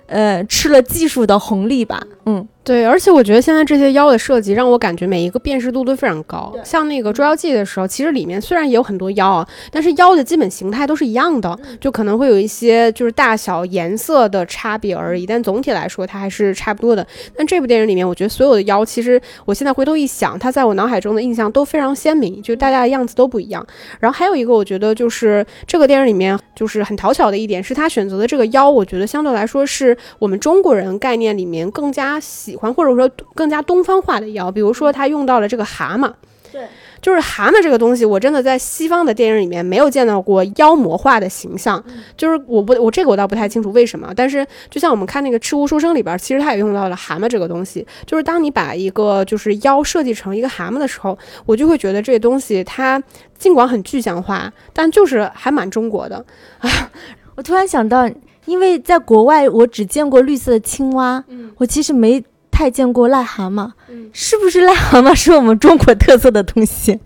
[0.08, 2.46] 呃，吃了技术的红利吧，嗯。
[2.68, 6.54] 对，而且我觉得现在这些妖的设计让我感觉每一个辨识度都非常高。
[6.62, 15.24] 像那个《捉妖记》的时候，其实里面虽然也有很多妖啊，但是妖的基本形态都是一样的，就可能会有一些就是大小、颜色的差别而已。
[15.24, 17.06] 但总体来说，它还是差不多的。
[17.34, 23.66] 但这部电影里面，我觉得所有的妖，其实我现在回头一想，它在我脑海中的印象都非常鲜明，就大家的样子都不一样。
[23.98, 32.57] 然后还有一个，我觉得就是这个电影里面就是很讨巧的一点，是他选择的这个妖，我觉得相对来说是我们中国人概念里面更加喜。
[32.72, 36.12] 或者说更加东方化的妖，比如说他用到了这个蛤蟆，
[36.50, 36.62] 对，
[37.00, 41.82] 就是蛤蟆这个东西，我真的在西方的电影里面没有见到过妖魔化的形象，
[42.16, 51.16] 就是我不我这个我倒不太清楚为什么，但是就像我们看那个《赤狐书生》里边，其实他也用到了蛤蟆这个东西，就是当你把一个就是妖设计成一个蛤蟆的时候，
[51.46, 53.00] 我就会觉得这东西它
[53.38, 56.16] 尽管很具象化，但就是还蛮中国的
[56.58, 56.90] 啊。
[57.36, 58.10] 我突然想到，
[58.46, 62.24] 因为在国外我只见过绿色的青蛙，嗯，我其实没。
[62.58, 63.70] 太见过癞蛤蟆，
[64.12, 66.98] 是不是癞蛤蟆是我们中国特色的东西？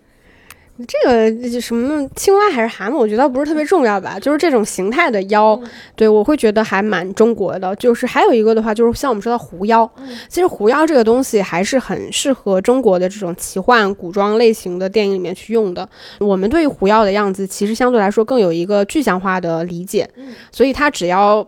[0.88, 4.18] 这个什么青蛙还是蛤蟆，我觉得不是特别重要吧。
[4.18, 5.60] 就是这种形态的妖，
[5.94, 7.76] 对我会觉得还蛮中国的。
[7.76, 9.88] 就是还有一个的话，就是像我们说的狐妖，
[10.26, 15.86] 其实狐妖这个东西还是很适合中国的这种奇幻古装类型的电影里面去用的。
[16.18, 20.08] 我们对于狐妖的样子，其实相对来说更有一个具象化的理解，
[20.50, 21.46] 所以它只要。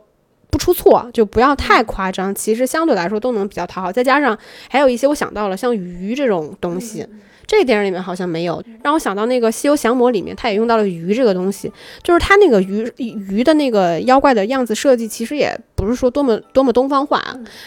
[0.54, 3.90] 不出错，就不要太夸张，其实相对来说都能比较讨好。
[3.90, 4.38] 再加上
[4.70, 7.04] 还有一些我想到了像鱼这种东西。
[7.46, 11.70] 这个电影里面好像没有，让我想到那个《西游降魔》里面，它也用到了鱼这个东西，
[12.02, 17.20] 就是它那个鱼鱼的那个妖怪的样子设计，其实也不是说多么多么东方化，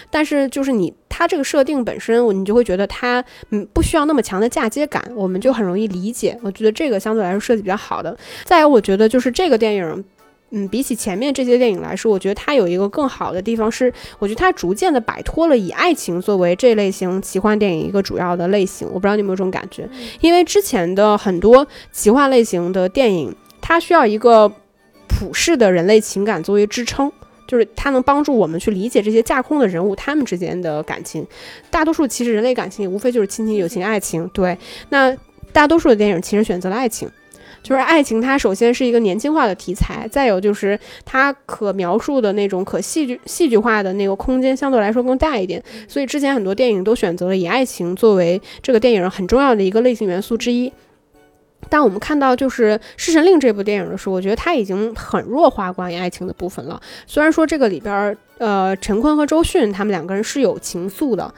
[0.09, 6.39] 但是就是你它这个设定本身，你就会觉得它嗯不需要那么强的嫁接感，我们就很容易理解。
[6.41, 8.17] 我觉得这个相对来说设计比较好的。
[8.45, 10.03] 再有，我觉得就是这个电影。
[10.51, 18.87] 嗯，比起前面这些电影来说，我觉得它有一个更好的地方是，我觉得它逐渐的摆脱了以爱情作为这类型奇幻电影一个主要的类型。
[18.87, 19.89] 我不知道你有没有这种感觉？
[20.21, 24.49] 因为之前的很多奇幻类型的电影，它需要一个
[25.09, 27.11] 普世的人类情感作为支撑，
[27.45, 31.27] 就是它能帮助我们去理解这些架空的人物他们之间的感情。
[31.69, 34.25] 大多数其实人类感情也无非就是亲情、友情、爱情。
[34.29, 34.57] 对，
[34.89, 35.13] 那
[35.51, 37.09] 大多数的电影其实选择了爱情。
[37.67, 50.71] 就是爱情，它首先是一个年轻化的题材，再有就是它可描述的那种可戏剧戏剧化的那个空间相对来说更大一点，所以之前很多电影都选择了以爱情作为这个电影很重要的一个类型元素之一。
[51.69, 56.79] 但我们看到就是《侍神令》这部电影的时候，我觉得它已经很弱化关于爱情的部分了。
[57.05, 61.33] 虽然说这个里边，呃，陈坤和周迅他们两个人是有情愫的。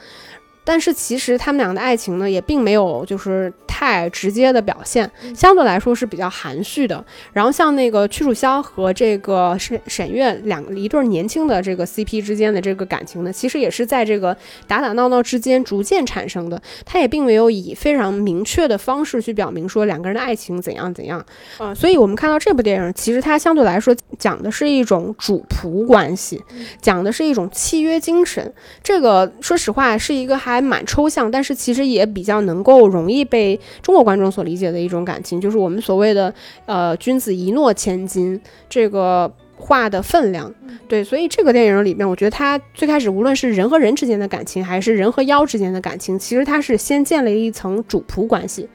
[0.62, 7.04] 但是其实他们俩的爱情呢，也并没有就是太直接的表现，相对来说是比较含蓄的。
[7.32, 14.36] 然后像那个屈楚萧和这个沈沈月两一对年轻的这个 CP 之间的这个感情呢，其实也是在这个
[14.68, 16.60] 打打闹闹之间逐渐产生的。
[16.84, 21.24] 他也并没有以非常明确的方式去表明说两个人的爱情怎样怎样。
[21.58, 26.40] 呃，所以我们看到这部电影，其实它相对来说讲的是一种主仆关系，
[26.80, 28.52] 讲的是一种契约精神。
[28.82, 30.49] 这个说实话是一个还。
[30.58, 36.32] 蛮抽象，但是其实也比较能够容易被中国观众所理解的一种感情，就是我们所谓的
[36.64, 40.50] 呃“君子一诺千金”这个话的分量。
[40.88, 48.66] 对，所以这个电影里面，我觉得它最开始无论是人和人之间的感情，还是人和妖之间的感情，其实它是先建立一层主仆关系。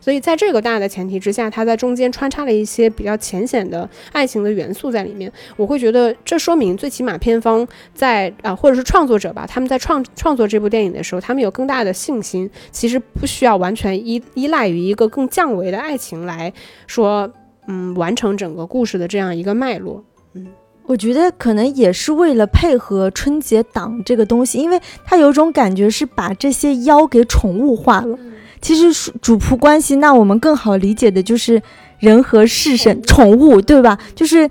[0.00, 5.30] 所以，在这个大的前提之下，它在中间穿插了一些比较浅显的爱情的元素在里面。
[5.56, 12.48] 我会觉得，这说明最起码片方在啊，或者是创作者吧，他们在创创作这部电影的时候，他们有更大的信心。
[12.70, 16.52] 其实不需要完全依依赖于一个更降维的爱情来
[16.86, 17.30] 说，
[17.66, 20.04] 嗯，完成整个故事的这样一个脉络。
[20.34, 20.46] 嗯，
[20.86, 28.18] 我觉得可能也是为了配合春节档这个东西，因为它有种感觉是把这些妖给宠物化了。
[28.60, 31.62] 其实主仆关系，那我们更好理解的就是
[31.98, 33.98] 人和事神、宠物，对吧？
[34.14, 34.48] 就是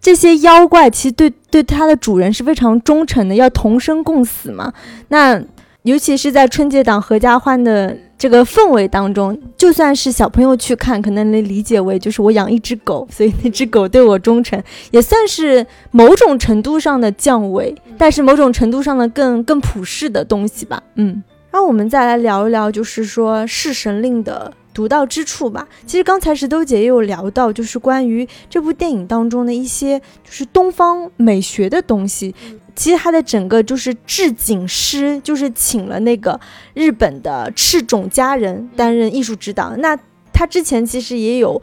[0.00, 4.72] 这些妖怪，其实对对它的主人是非常忠诚的，要同生共死嘛。
[5.08, 5.42] 那
[5.82, 20.82] 尤其是在春节档合家欢的这个氛围当中，就算是小朋友去看，可能能理解为就是我养一只狗，所以那只狗对我忠诚，也算是某种程度上的降维，但是某种程度上的更更普世的东西吧。
[20.96, 21.22] 嗯。
[21.52, 25.66] 那我们再来聊一聊，就是说《弑神令》的独到之处吧。
[25.86, 32.34] 其实刚才石头姐也有聊到，就是关于这部电影当中的一些就是东方美学的东西。
[32.76, 36.38] 其实它的整个就是置景师，就是请了那个
[36.74, 39.76] 日本的赤冢佳人担任艺术指导。
[39.76, 39.98] 那
[40.32, 41.60] 他之前其实也有。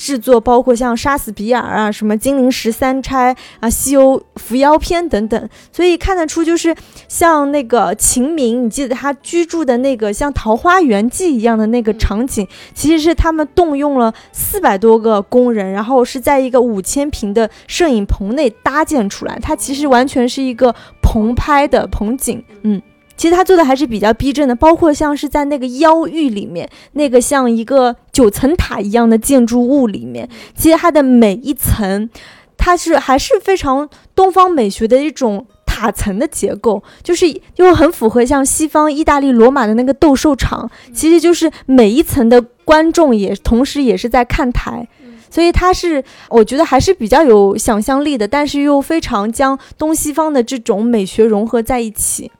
[0.00, 6.74] 制作包括像《杀死比尔》啊、什么《精灵十三钗》啊、《西游伏妖篇》等等，所以看得出就是
[7.06, 22.80] 像那个秦明，你记得他居住的那个像桃花源记一样的那个场景，其实是他们动用了四百多个工人，然后是在一个五千平的摄影棚内搭建出来，它其实完全是一个棚拍的棚景，嗯。
[23.20, 32.08] 其实他做的还是比较逼真的，包括像是在那个妖域里面，那个像一个九层塔一样的建筑物里面，其实它的每一层，
[32.56, 44.88] 它是还是非常东方美学的一种塔层的结构，就是又很符合像西方意大利罗马的那个斗兽场，其实就是每一层的观众也同时也是在看台，
[45.28, 52.32] 所以它是我觉得还是比较有想象力的，但是又非常将东西方的这种美学融合在一起，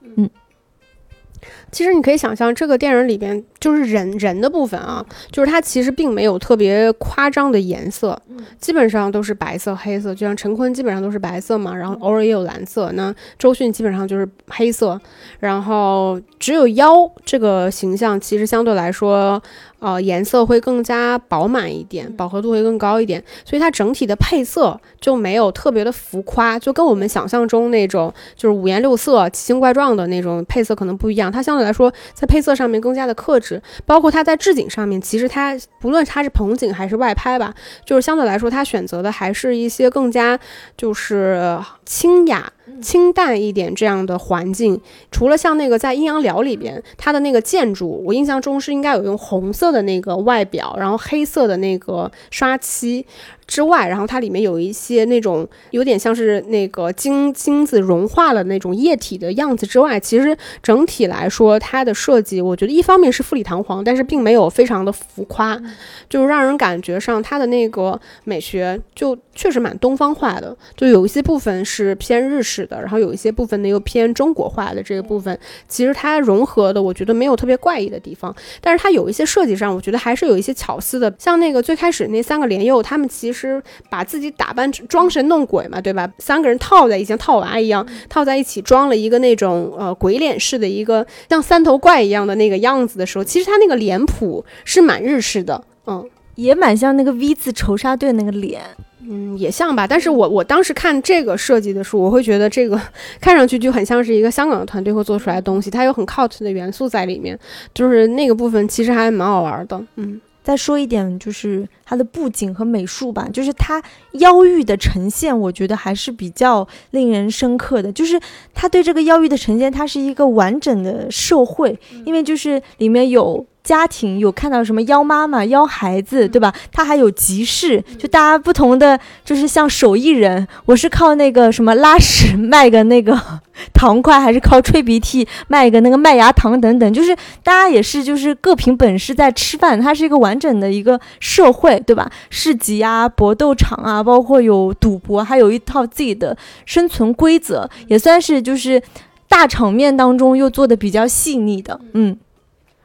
[1.71, 8.21] 其实你可以想象，这个电影里边就是人人的部分啊，就是它其实并没有特别夸张的颜色，
[8.59, 10.13] 基本上都是白色、黑色。
[10.13, 12.91] 就像陈坤基本上都是白色嘛，然后偶尔也有蓝色。
[12.93, 14.99] 那周迅基本上就是黑色，
[15.39, 19.41] 然后只有妖这个形象，其实相对来说。
[19.81, 31.31] 呃，颜色会更加饱满一点，饱和度会更高一点，所以它整体的配色就没有特别的浮夸，就跟我们想象中那种就是五颜六色、奇形怪状的那种配色可能不一样。
[31.31, 37.51] 它相对对来说在配色上面更加的克制，包括它在置景上面，其实它不论它是棚景还是外拍吧，
[37.83, 40.39] 就是相对来说它选择的还是一些更加
[40.77, 41.59] 就是
[41.91, 42.53] 清雅。
[42.81, 44.79] 清淡一点这样的环境，
[45.11, 53.05] 除了像那个在《阴阳寮》里边，它的那个建筑，我印象中是应该有用红色的那个外表，然后黑色的那个刷漆。
[53.51, 65.61] 之外，然后它里面有一些那种有点像是那个金金子融化了那种液体的样子之外，其实整体来说它的设计，我觉得一方面是富丽堂皇，但是并没有非常的浮夸，
[66.07, 75.37] 就是让人感觉上它的那个美学就确实蛮东方化的，就有一些部分是偏日式的，然后有一些部分呢又偏中国化的这个部分，
[75.67, 83.40] 其实它融合的我觉得没有特别怪异的地方，但是它有一些设计上，我觉得还是有一些巧思的，像那个最开始那三个莲幼，他们其实。
[83.49, 86.09] 是把自己打扮成装神弄鬼嘛，对吧？
[86.19, 98.61] 三个人套在一起，像套娃一样套在一起，装了一个那种呃鬼脸式的一个像三头怪一样的那个样子的时候，其实他那个脸谱是蛮日式的，嗯，也蛮像那个 V 字仇杀队那个脸，
[99.09, 99.85] 嗯，也像吧。
[99.87, 102.79] 但是我我当时看这个设计的时候，我会觉得这个
[103.19, 107.37] 看上去就很像是一个香港的团队会做出来的东西，它有很 cult 的元素在里面，
[107.73, 110.19] 就是那个部分其实还蛮好玩的，嗯。
[110.43, 113.81] 再说一点，就是它的布景和美术吧，就是它
[114.13, 117.91] 妖域的呈现，我觉得还是比较令人深刻的。
[117.91, 118.19] 就是
[118.53, 123.45] 它对这个妖域的呈现，它是一个完整的社会，因为就是里面有。
[123.63, 126.53] 家庭有看到什么邀妈妈、邀孩子，对吧？
[126.71, 133.15] 他还有集市，就大家不同的，就是像手艺人，我是靠那个什么拉屎 卖个那个
[133.71, 142.09] 糖块，还是靠吹鼻涕卖个那个麦芽糖等等，就是大家也是就是各凭本事在吃饭，它是一个完整的一个社会，对吧？
[142.31, 148.81] 市集啊、搏斗场啊，包括有赌博，还有一套自己的生存规则，也算是就是
[149.29, 152.17] 大场面当中又做的比较细腻的，嗯。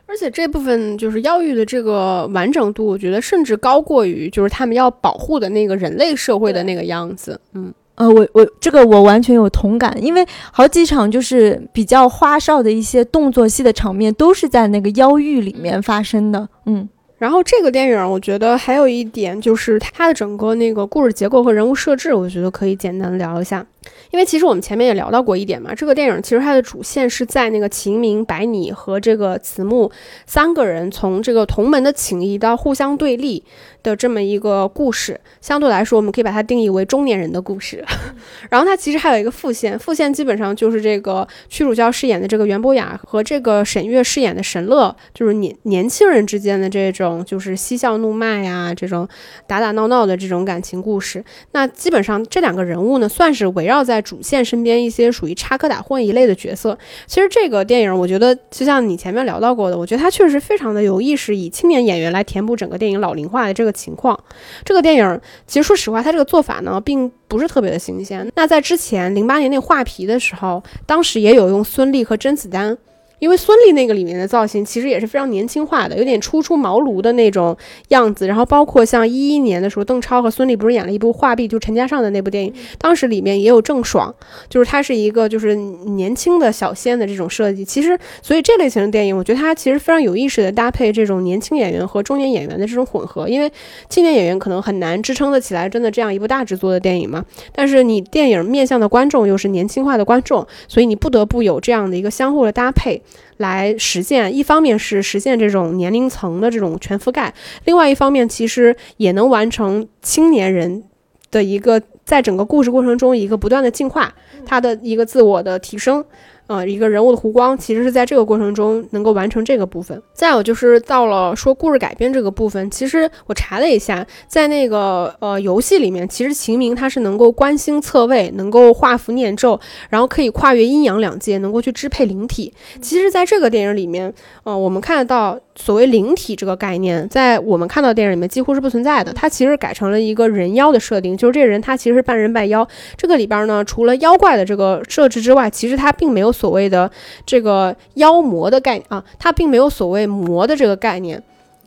[0.07, 7.41] 而且这部分就是妖域的这个完整度，我觉得甚至高过于就是他们要保护的那个人类社会的那个样子。
[7.55, 16.49] 嗯，呃，我我这个我完全有同感，因为好几场就是比较花哨的一些动作戏的场面，都是在那个妖域里面发生的。
[16.67, 16.89] 嗯。
[17.19, 23.67] 然后这个电影，我觉得还有一点就是它的整个那个故事结构和人物设置，我觉得可以简单聊一下。
[24.11, 29.91] 因为其实我们前面也聊到过一点嘛，这个电影其实它的主线是在那个秦明、白你和这个慈木
[30.27, 33.45] 三个人从这个同门的情谊到互相对立。
[33.87, 37.85] 的这么一个故事，相对来说，我们可以把它定义为中年人的故事。
[38.51, 49.07] 然后它其实还有一个副线，副线基本上就是这个屈楚萧饰演的这个袁博雅和这个沈月饰演的沈乐，就是年年轻人之间的这种就是嬉笑怒骂呀，这种
[49.47, 51.25] 打打闹闹的这种感情故事。
[51.53, 56.77] 那基本上这两个人物呢，算是围绕在主线身边一些属于插科打诨一类的角色。
[57.07, 63.77] 其实这个电影，我觉得就像你前面聊到过的，我觉得它确实非常的有意识，以青年演员来填补整个电影老龄化的这个。
[63.77, 64.19] 情况，
[64.65, 68.27] 这个电影其实说实话，它这个做法呢，并不是特别的新鲜。
[68.35, 72.79] 那在之前零八年那画皮的时候，当时也有用孙俪和甄子丹。
[73.19, 77.57] 因为孙俪那个里面的造型其实也是非常年轻化的，有点初出茅庐的那种
[77.89, 78.27] 样子。
[78.27, 84.15] 然后包括像一一年的时候，邓超和孙俪不是演了一部《画壁》，就陈嘉上的那部电影，当时里面也有郑爽，
[84.49, 87.65] 就是她是一个就是年轻的小鲜的这种设计。
[87.65, 93.29] 其实，所以这类型的电影，我觉得它其实非常有意识的搭配这种年轻演员和中年演员的这种混合。
[93.29, 93.51] 因为
[93.89, 103.03] 青年演员可能很难支撑得起来真的这样一部大制作的电影嘛，但是你电影面向的观众又是年轻化的观众，所以你不得不有这样的一个相互的搭配。
[103.39, 107.33] 来实现，一方面是实现这种年龄层的这种全覆盖，
[107.65, 110.85] 另外一方面其实也能完成青年人
[111.31, 114.15] 的一个在整个故事过程中一个不断的进化，
[114.45, 116.05] 他的一个自我的提升。
[116.47, 120.01] 呃，一个人物的弧光，其实是在这个过程中能够完成这个部分。
[120.15, 129.59] 再有就是到了说故事改编这个部分，其实我查了一下，在那个呃游戏里面，其实秦明他是能够观星测位，能够画符念咒，
[129.91, 132.55] 然后可以跨越阴阳两界，能够去支配灵体。
[132.81, 139.13] 其实，在这个电影里面，呃，我们看得到所谓灵体这个概念，在我们看到电影里面几乎是不存在的。
[139.13, 142.67] 它其实改成了一个人妖的设定，就是这个人他其实是半人半妖。
[142.97, 146.36] 这个里边呢，除了妖怪的这个设置之外，其实他并没有。
[146.37, 146.91] 所谓的
[147.25, 151.23] 这个妖魔的概念啊，它并没有所谓魔的这个概念。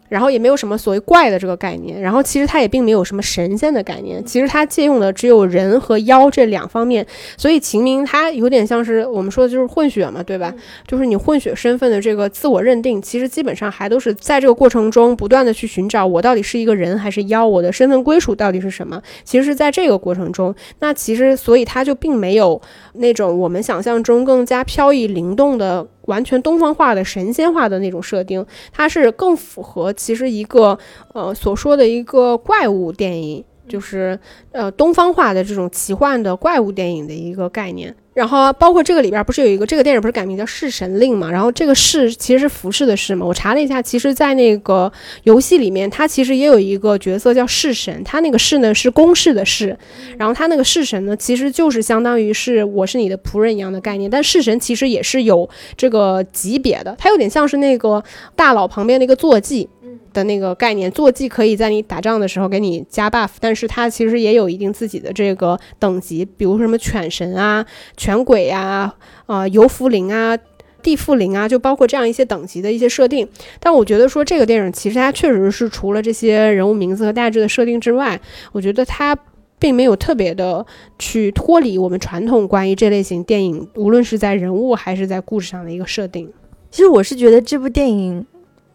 [0.09, 7.05] 然后也没有什么所谓怪的这个概念，然后其实它也并没有什么神仙的概念，其实它借用的只有人和妖这两方面，
[7.37, 10.53] 所以秦明他有点像是我们说的就是混血嘛，对吧？
[10.87, 19.01] 就是你混血身份的这个自我认定，其实基本上还都是在这个过程中不断的去寻找我到底是一个人还是妖，我的身份归属到底是什么？
[19.23, 22.59] 其实是在这个过程中，那其实所以他就并没有
[22.93, 25.85] 那种我们想象中更加飘逸灵动的。
[26.09, 30.77] 完全东方化的神仙化的那种设定，它是更符合其实一个
[31.13, 34.19] 呃所说的一个怪物电影，就是
[34.51, 37.95] 呃东方化的这种奇幻的怪物电影的一个概念。
[38.19, 41.31] 然后包括这个里边不是有一个这个电影不是改名叫《弑神令》嘛？
[41.31, 43.25] 然后这个弑其实是服饰的弑嘛。
[43.25, 44.91] 我查了一下，其实，在那个
[45.23, 49.73] 游戏里面，它其实也有一个角色叫弑神，他那个弑呢是公式的弑，
[50.17, 54.11] 然后他那个弑神呢其实就是相当于是我是你的仆人一样的概念。
[54.11, 58.03] 但弑神其实也是有这个级别的，它有点像是那个
[58.35, 59.69] 大佬旁边的一个坐骑。
[60.13, 67.65] 的那个概念，坐骑可以在你打仗的时候给你加 buff，但是它其实也有一定自己的这个等级，比如什么犬神啊、
[67.97, 68.93] 犬鬼呀、
[69.25, 70.37] 啊游福灵啊、
[70.81, 73.27] 地缚灵啊，就包括这样一些等级的一些设定。
[73.59, 78.19] 但我觉得说这个电影其实它确实是除了这些人物名字和大致的设定之外，
[78.51, 79.17] 我觉得它
[79.59, 80.65] 并没有特别的
[80.97, 86.31] 去脱离我们传统关于这类型电影，无论是在人物还是在故事上的一个设定。
[86.71, 88.25] 其实我是觉得这部电影。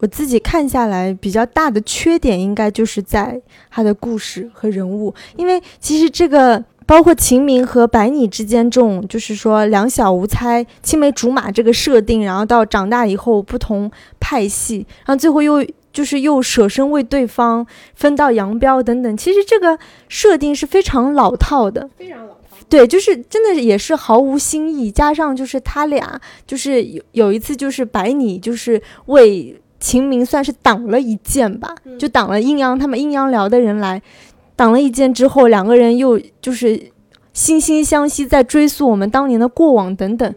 [0.05, 3.41] 我自己看下来，比较大的缺点应该就是在
[3.71, 13.89] 他的故事和人物，因为其实这个包括秦明和白拟之间这种，就是说两小无猜、青梅竹马这个设定，然后到长大以后不同
[14.19, 22.39] 派系，然后最后又就是又舍身为对方分道扬镳等等，其实这个设定是非常老套的，非常老套。
[22.69, 29.59] 对，就是真的也是毫无新意，加上就是他俩就是有有一次就是白拟就是为。
[29.79, 34.01] 秦明算是挡了一剑吧，就挡了阴阳他们阴阳寮的人来，
[34.55, 36.77] 挡了一剑之后，两个人又就是
[37.33, 40.33] 惺惺相惜，在追溯我们当年的过往等等。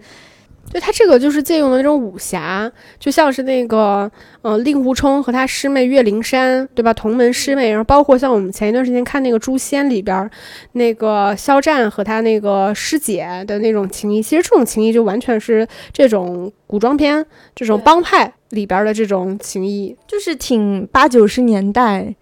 [0.70, 4.10] 对他这个就是借用的那种武侠，就像是那个
[4.42, 6.92] 呃令狐冲和他师妹岳灵珊，对吧？
[6.92, 10.30] 同门师妹，然后包括像我们前一段时间看那个《诛仙》里边，
[10.72, 18.32] 那个肖战和他那个师姐的那种情谊，其实这种情谊就完全是这种古装片这种帮派。
[18.52, 22.14] 里边的这种情谊，就是挺八九十年代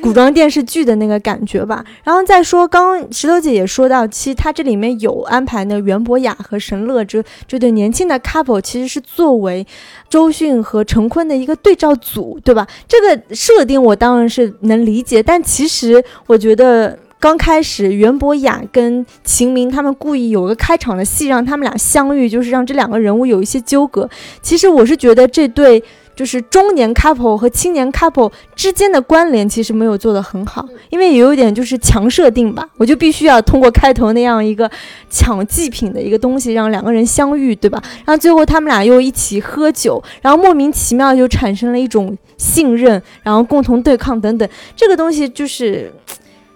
[0.00, 1.84] 古装电视剧的那个感觉吧。
[2.04, 9.66] 然后再说，刚石头姐也说到，其实它这里面有安排那袁博雅和神乐这这对年轻的 couple，其实是作为
[10.08, 12.66] 周迅和陈坤的一个对照组，对吧？
[12.86, 16.98] 这个设定我当然是能理解，但其实我觉得。
[17.22, 24.08] 刚开始，袁博雅跟秦明他们故意有个开场的戏，让他们俩相遇，就是让这两个人物有一些纠葛。
[24.40, 25.84] 其实我是觉得这对
[26.20, 34.70] 就是中年 couple 和青年 couple 之间的关联其实没有做得很好，因为有一点就是强设定吧，我就必须要通过开头那样一个
[35.08, 37.82] 抢祭品的一个东西让两个人相遇，对吧？
[38.04, 44.46] 然后最后他们俩又一起喝酒，然后莫名其妙就产生了一种信任，然后共同对抗等等，
[44.76, 45.90] 这个东西就是。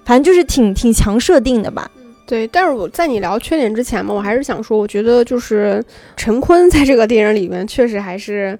[0.04, 1.90] 反正就是挺挺强设定的吧，
[2.26, 2.46] 对。
[2.48, 5.82] 但是我在你聊缺点之前嘛，我还是想说，我觉得就是
[6.14, 8.58] 陈坤在这个电影里面确实还是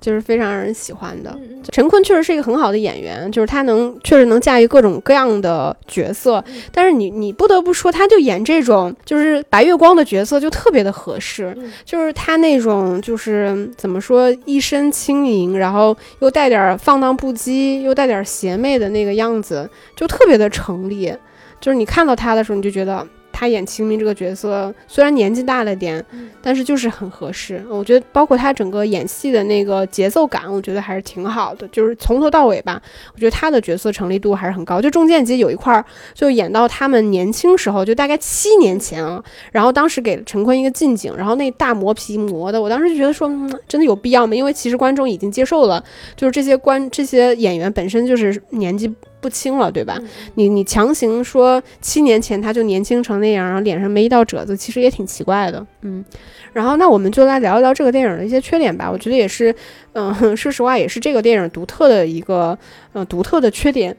[0.00, 1.36] 就是非常让人喜欢的。
[1.72, 6.42] 陈坤确实是一个很好的演员，就是他能确实能驾驭各种各样的角色。
[6.72, 19.68] 但是你你不得不说，他就演这种就是白月光的角色就特别的合适，就是他那种就是怎么说一身轻盈，然后又带点放荡不羁，又带点邪魅的那个样子。
[19.96, 21.12] 就特别的成立，
[21.60, 23.06] 就是你看到他的时候，你就觉得
[23.38, 26.02] 他演清明这个角色，虽然年纪大了点，
[26.40, 27.62] 但是就是很合适。
[27.68, 31.68] 我觉得包括他整个演戏的那个节奏感，我觉得还是挺好的。
[31.68, 32.80] 就是从头到尾吧，
[33.12, 34.80] 我觉得他的角色成立度还是很高。
[34.80, 35.84] 就中间其实有一块儿，
[36.14, 39.22] 就演到他们年轻时候，就大概七年前啊，
[39.52, 43.28] 然后当时给了陈坤一个近景，然后那大磨皮磨的，我当时就觉得说，
[43.68, 44.34] 真的有必要吗？
[44.34, 45.84] 因为其实观众已经接受了，
[46.16, 48.90] 就是这些观这些演员本身就是年纪。
[49.26, 49.98] 不清了，对吧？
[50.36, 55.66] 你你强行说七年前他就年轻成那样，然后脸上没一道褶子，其实也挺奇怪的。
[55.82, 56.04] 嗯，
[56.52, 58.88] 然后那我们就来聊一聊这个电影的一些缺点吧。
[58.88, 59.52] 我觉得也是，
[59.94, 62.56] 嗯， 说实话也是这个电影独特的一个，
[62.92, 63.96] 嗯，独特的缺点。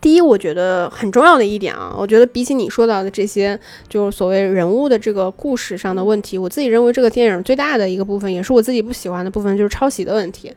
[0.00, 10.52] 第一，我觉得很重要的一点啊，我觉得比起你说到的这些，就是所谓人物的这个故事上的问题，我自己认为这个电影最大的一个部分，也是我自己不喜欢的部分，就是抄袭的问题。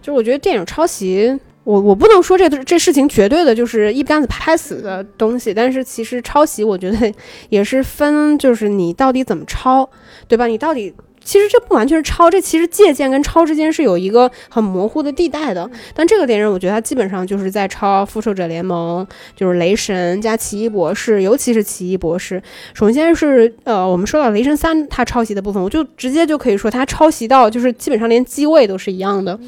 [0.00, 1.38] 就是我觉得电影抄袭。
[1.64, 7.12] 我我不能说这这事情绝对的就是一竿子拍死的东西，但是其实抄袭我觉得
[7.48, 9.88] 也是分，就是你到底怎么抄，
[10.28, 10.46] 对吧？
[10.46, 10.94] 你到底
[11.24, 15.68] 其实这不完全是抄，这其实借鉴跟抄之间是有一个很模糊的地带的。
[15.94, 22.42] 但这个电影我觉得它基本上就是在抄复仇者联盟，就是雷神加奇异博士，尤其是奇异博士。
[22.74, 29.38] 首先是呃，我们说到雷神三它抄袭的部分，我就直接就可以说它抄袭到就是基本上连机位都是一样的。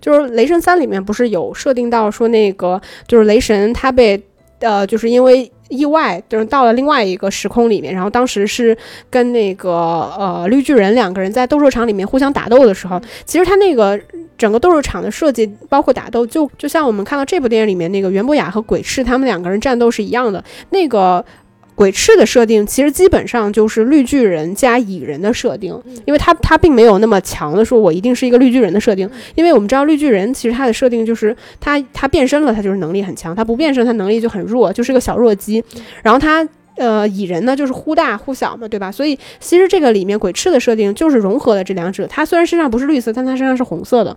[0.00, 4.22] 就是雷神三里面不是有设定到说那个就是雷神他被
[4.60, 8.76] 呃就是因为意外，就是到了另外一个时空里面，然后当时是
[9.10, 13.98] 跟那个呃绿巨人两个人在斗兽场里面互相打斗的时候，其实他那个
[14.38, 21.24] 整个斗兽场的设计，包括打斗，就就像我们看到这部电影里面那个袁博雅和鬼赤他们两个人战斗是一样的，那个。
[21.76, 35.62] 鬼赤的设定其实基本上就是绿巨人加蚁人的设定，因为他他并没有那么强的说，我一定是一个绿巨人的设定，因为我们知道绿巨人其实他的设定就是他他变身了，他就是能力很强，他不变身他能力就很弱，就是个小弱鸡。
[36.02, 36.48] 然后他
[36.78, 38.90] 呃蚁人呢就是忽大忽小嘛，对吧？
[38.90, 44.16] 所以其实这个里面鬼赤的设定就是融合了这两者，他虽然身上不是绿色，但他身上是红色的。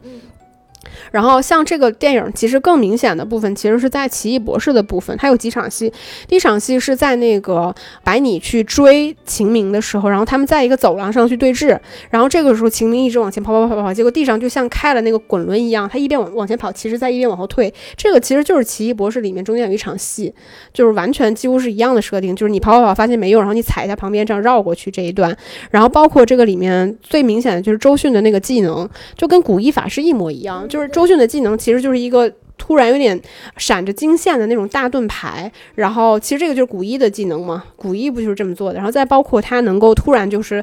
[1.11, 5.91] 然后像这个电影，其实更明显的部分，其实是在奇异博士的部分，它有几场戏。
[6.27, 11.77] 第一场戏是在那个白你去追秦明的时候，然后他们在一个走廊上去对峙，
[12.09, 17.73] 然后这个时候秦明一直往前跑跑跑跑跑，结果地上就像开了那个滚轮一样，他一边往往前跑，其实在一边往后退。
[17.97, 20.33] 这个其实就是奇异博士里面中间有一场戏，
[20.71, 25.35] 就是完全几乎是一样的设定，就是你跑跑跑发现没用，然后你踩一下旁边这样绕过去这一段。
[25.71, 28.87] 然后包括这个里面最明显的就是周迅的那个技能，
[29.17, 30.87] 就跟古一法师一模一样，就是。
[30.99, 33.17] 周迅的技能其实就是一个突然有点
[33.55, 38.75] 闪着金线的那种大盾牌，然后其实这个就是古一的技能嘛，古一不就是这么做的？
[38.75, 40.61] 然后再包括他能够突然就是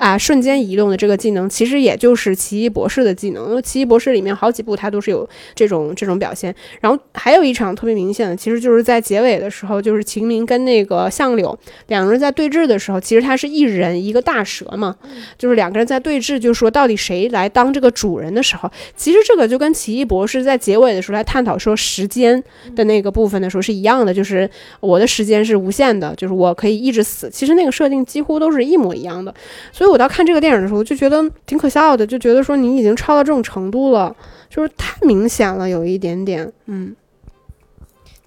[0.00, 3.50] 啊瞬间移动的这个技能，其实也就是奇异博士的技能。
[3.50, 6.54] 因为奇异博士里面好几部他都是有这种这种表现。
[6.80, 11.56] 然后还有一场特别明显的，其实就是在结尾的时候，就是秦明跟那个相柳
[11.88, 14.96] 两个人在对峙的时候，其实他是一人一个大蛇嘛，
[15.36, 22.42] 就是两个人在对峙，就说到底谁来当这个主人的时候，其实这个就跟奇异博士在结尾的时候来探讨说时间
[22.74, 24.48] 的那个部分的时候是一样的，就是
[24.80, 27.28] 我的时间是无限的，就是我可以一直死。
[27.28, 29.34] 其实那个设定几乎都是一模一样的，
[29.70, 29.89] 所以。
[29.90, 34.14] 我到看这个电影的时候，就觉得挺可笑的，就觉得说你已经超到这种程度了，
[34.48, 36.94] 就是太明显了，有一点点，嗯，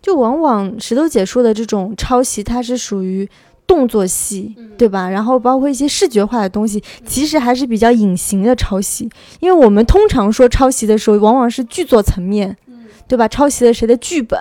[0.02, 3.28] 就往往石头姐说的这种抄袭，它是属于
[3.66, 5.10] 动作戏，对吧？
[5.10, 9.10] 然后包括一些视觉化的东西，其实还是比较隐形的抄袭，
[9.40, 12.56] 因为我们通常说抄袭的时候，往往是剧作层面，
[13.08, 13.28] 对吧？
[13.28, 14.38] 抄袭了谁的剧本，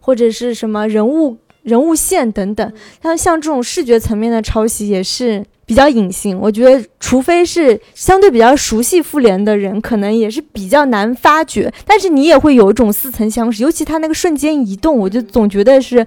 [0.00, 5.44] 或者是什么人物人物线等等，像像这种视觉层面的抄袭也是。
[5.66, 11.72] 比较隐性，我觉得，除非是相对比较熟悉复联的人，可能也是比较难发觉。
[11.86, 16.06] 但是你也会有一种似曾相识，尤其他那个瞬间移动，我就总觉得是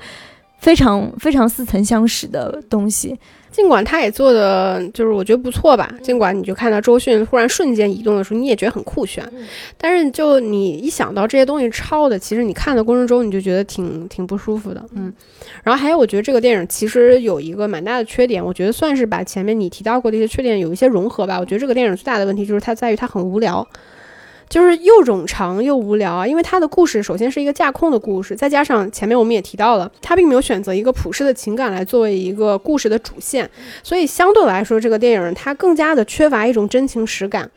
[0.59, 3.17] 非常非常似曾相识的东西。
[3.49, 9.27] 尽管他也做的就是我觉得不错吧，尽管你就看到周迅忽然瞬间移动的时候，你也觉得很酷炫，
[9.79, 15.11] 但是就你一想到这些东西抄的，其实你看的过程中你就觉得挺挺不舒服的，嗯。
[15.63, 21.39] 然后还有，我觉得这个电影其实有一个蛮大的缺点，我觉得算是把前面你提到过的一些缺点有一些融合吧。
[21.39, 23.67] 我觉得这个电影最大的问题就是它在于它很无聊。
[24.49, 33.49] 就是又冗长又无聊啊，因为它的故事首先是一个架空的故事，再加上前面我们也提到了，他并没有选择一个普世的情感来作为一个故事的主线，
[33.83, 37.49] 所以相对来说，这个电影它更加的缺乏一种真情实感。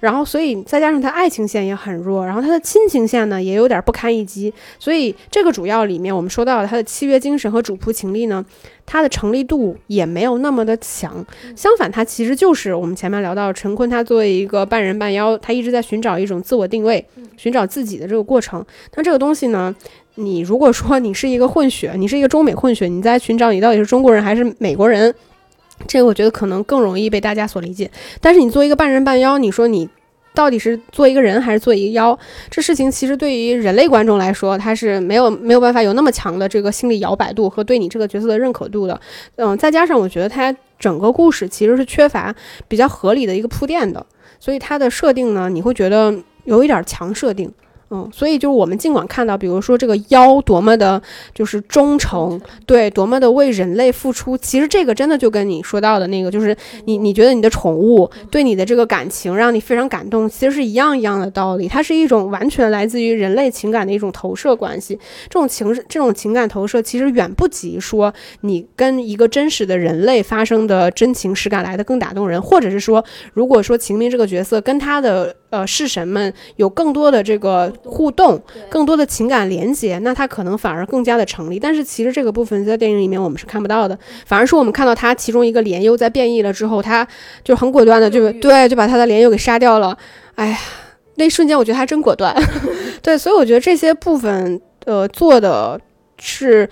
[0.00, 8.44] 然后，所以再加上他爱情线也很弱，然后他的亲情线呢也有点不堪一击，所以这个主要里面我们说到了它的契约精神和主仆情力呢，
[8.86, 11.24] 它的成立度也没有那么的强。
[11.54, 17.04] 相反，他其实就是我们前面聊到陈坤，他作为一个半人半妖，他一直在寻找一种自我定位，
[17.36, 18.64] 寻找自己的这个过程。
[18.94, 19.74] 那这个东西呢，
[20.14, 25.14] 你如果说你是一个混血，你是一个中美混血，你在寻找你到底是中国人还是美国人？
[25.86, 29.88] 这个我觉得可能更容易被大家所理解，但是你做一个半人半妖，你说你
[30.32, 32.16] 到底是做一个人还是做一个妖？
[32.48, 39.00] 这事情其实对于人类观众来说，他是没有没有办法有那么强的这个心理摇摆度和对你这个角色的认可度的。
[39.36, 42.34] 嗯，再加上我觉得它整个故事其实是缺乏
[42.68, 44.06] 比较合理的一个铺垫的，
[44.38, 46.14] 所以它的设定呢，你会觉得
[46.44, 47.52] 有一点强设定。
[47.92, 51.02] 嗯，所以就是我们尽管看到，比如说这个妖多么的，
[51.34, 61.66] 就是忠诚，对，多么的为人类付出，其实这个真的就跟你说到的那个，就是你你觉得你的宠物对你的这个感情让你非常感动，其实是一样一样的道理。
[61.66, 64.96] 它是一种完全来自于人类情感的一种投射关系。
[65.28, 77.72] 这种情这种情感投射，其实远不及说你跟一个真实的人类发生的真情实感来的更打动人，或者是说，如果说秦明这个角色跟他的呃侍神们有更多的这个。
[77.84, 81.58] 互动更多的情感连接，那它可能反而更加的成立。
[81.58, 87.06] 但是其实这个部分在电影里面我们是看不到的，反而是我们看到他其中一个莲优在变异了之后，他
[87.42, 89.96] 就很果断的就对就把他的莲优给杀掉了。
[90.36, 90.58] 哎呀，
[91.16, 92.34] 那一瞬间我觉得他真果断。
[93.02, 95.78] 对，所以我觉得这些部分呃做的
[96.18, 96.68] 是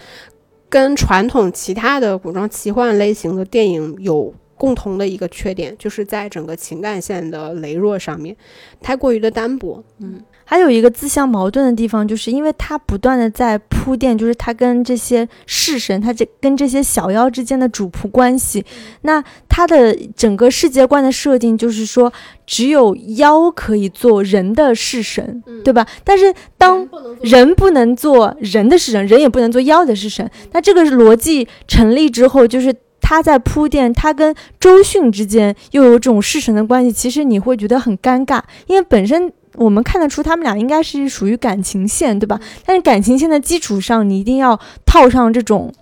[0.69, 4.33] 跟传统其他的古装奇幻类型的电影有。
[4.59, 8.37] 共同的一个缺点就是在整个情感线的羸弱上面，
[8.83, 9.83] 太过于的单薄。
[10.01, 18.65] 嗯，还有一个自相矛盾的地方，就是因为他不断的在铺垫，就是他跟这些式神，他这跟这些小妖之间的主仆关系。
[19.03, 22.13] 那他的整个世界观的设定就是说，
[22.45, 25.87] 只有妖可以做人的式神，对吧？
[26.03, 26.89] 但是当
[27.21, 30.29] 人不能做人的式神，人也不能做妖的式神。
[30.53, 39.33] 那这个逻辑成立之后，就是他在铺垫，他跟周迅之间又有这种弑神的关系，其实你会觉得很尴尬，因为本身。
[39.55, 42.39] 我们看得出他们俩应该是属于感情线，对吧？
[42.65, 45.73] 但是感情线的基础上，你一定要套上这种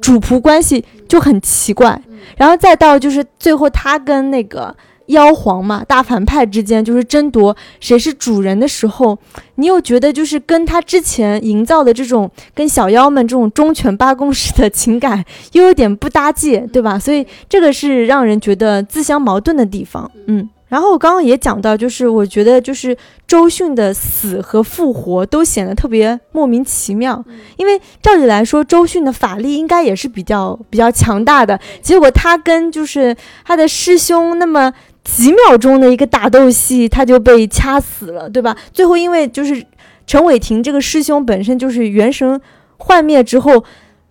[0.00, 2.00] 主仆关系，就很奇怪。
[2.36, 4.72] 然后再到就是最后他跟那个
[5.06, 9.18] 妖皇嘛，大反派之间就是争夺谁是主人的时候，
[9.56, 16.98] 你又觉得就是跟他之前营造的这种跟小妖们这种忠犬八公式的情感又有点不搭界，对吧？
[16.98, 20.48] 所以这个是让人觉得自相矛盾的地方，嗯。
[20.66, 22.96] 然后我刚刚也讲到，就是我觉得就是
[23.28, 27.22] 周迅的死和复活都显得特别莫名其妙，
[27.56, 34.72] 因为照理来说，周迅的法力应该也是比较比较强大的，结果他跟就是他的师兄那么
[35.04, 38.56] 几秒钟的一个打斗戏，他就被掐死了，对吧？
[38.72, 39.64] 最后因为就是
[40.06, 42.40] 陈伟霆这个师兄本身就是元神
[42.78, 43.64] 幻灭之后。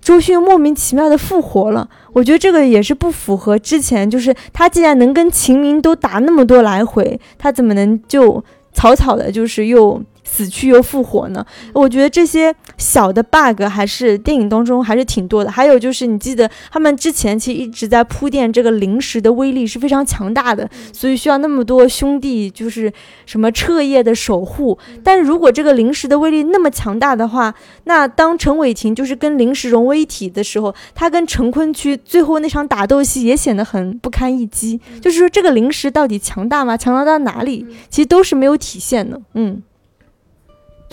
[0.04, 10.04] 周迅莫名其妙的复活了，我觉得这个也是不符合之前，就是他既然能跟秦明都打那么多来回，他怎么能就草草的，就是又。
[10.24, 11.46] 死去又复活呢？
[11.74, 15.52] 我觉得这些小的 bug 还是电影当中还是挺多的。
[15.52, 22.92] 还有就是，你记得他们之前其实一直在铺垫这个灵石的威力是非常强大的，所以需要那么多兄弟就是
[23.26, 24.78] 什么彻夜的守护。
[25.04, 27.54] 但是如果这个灵石的威力那么强大的话，
[27.84, 34.80] 那当陈伟霆就是跟灵石融为一体的时候，他跟陈坤区最后那场打斗戏也显得很不堪一击。
[35.02, 36.78] 就是说，这个灵石到底强大吗？
[36.78, 37.66] 强大到哪里？
[37.90, 39.22] 其实都是没有体现的。
[39.34, 39.62] 嗯。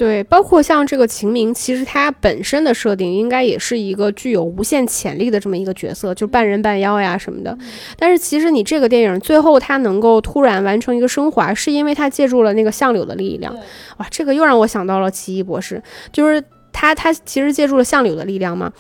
[0.00, 7.54] 对，包括像这个秦明，其实他本身的设定应该也是一个具有无限潜力的这么一个角色，就半人半妖呀什么的。
[7.98, 13.54] 但是其实你这个电影最后他能够突然完成一个升华，是因为他借助了那个相柳的力量。
[13.98, 16.42] 哇，这个又让我想到了奇异博士，就是
[16.72, 18.72] 他他其实借助了相柳的力量嘛。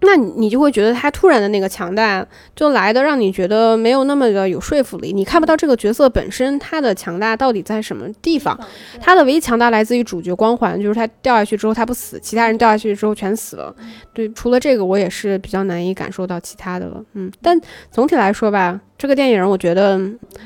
[0.00, 5.12] 那你就会觉得他突然的那个强大，就来的让你觉得没有那么的有说服力。
[5.12, 8.58] 你看不到这个角色本身他的强大到底在什么地方，
[9.00, 13.74] 他的唯一强大来自于主角光环，就是他掉下去之后他不死，其他人掉下去之后全死了。
[14.12, 17.02] 对，除了这个我也是比较难以感受到其他的了。
[17.14, 17.58] 嗯，但
[17.90, 19.98] 总体来说吧，这个电影我觉得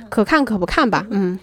[0.09, 1.05] 可看可不看吧。
[1.11, 1.39] 嗯。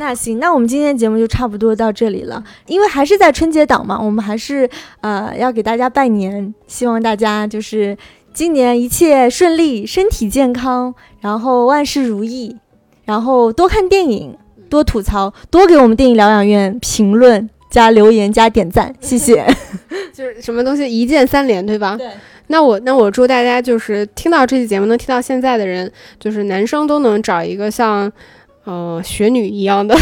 [0.00, 2.42] 那行，那我们今天节目就差不多到这里了。
[2.68, 4.70] 因为还是在春节档嘛，我们还是
[5.00, 7.98] 呃要给大家拜年，希望大家就是
[8.32, 12.56] 今年一切顺利，身体健康，然后万事如意，
[13.06, 14.38] 然后多看电影，
[14.70, 19.44] 多吐槽，多给我们电影疗养院评论加留言加点赞，谢谢。
[20.14, 21.96] 就是什么东西一键三连，对吧？
[21.96, 22.06] 对。
[22.46, 25.90] 那我那我祝大家就是听到这期节目能听到现在的人，
[26.20, 28.12] 就是男生都能找一个像。
[28.68, 29.96] 呃，雪女一样的，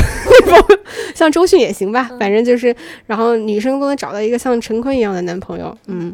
[1.14, 2.75] 像周迅也行吧，反正就是，
[3.07, 6.12] 然后女生都能找到一个像陈坤一样的男朋友，嗯，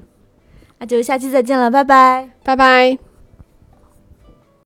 [0.78, 3.11] 那就下期再见了，拜拜，拜拜。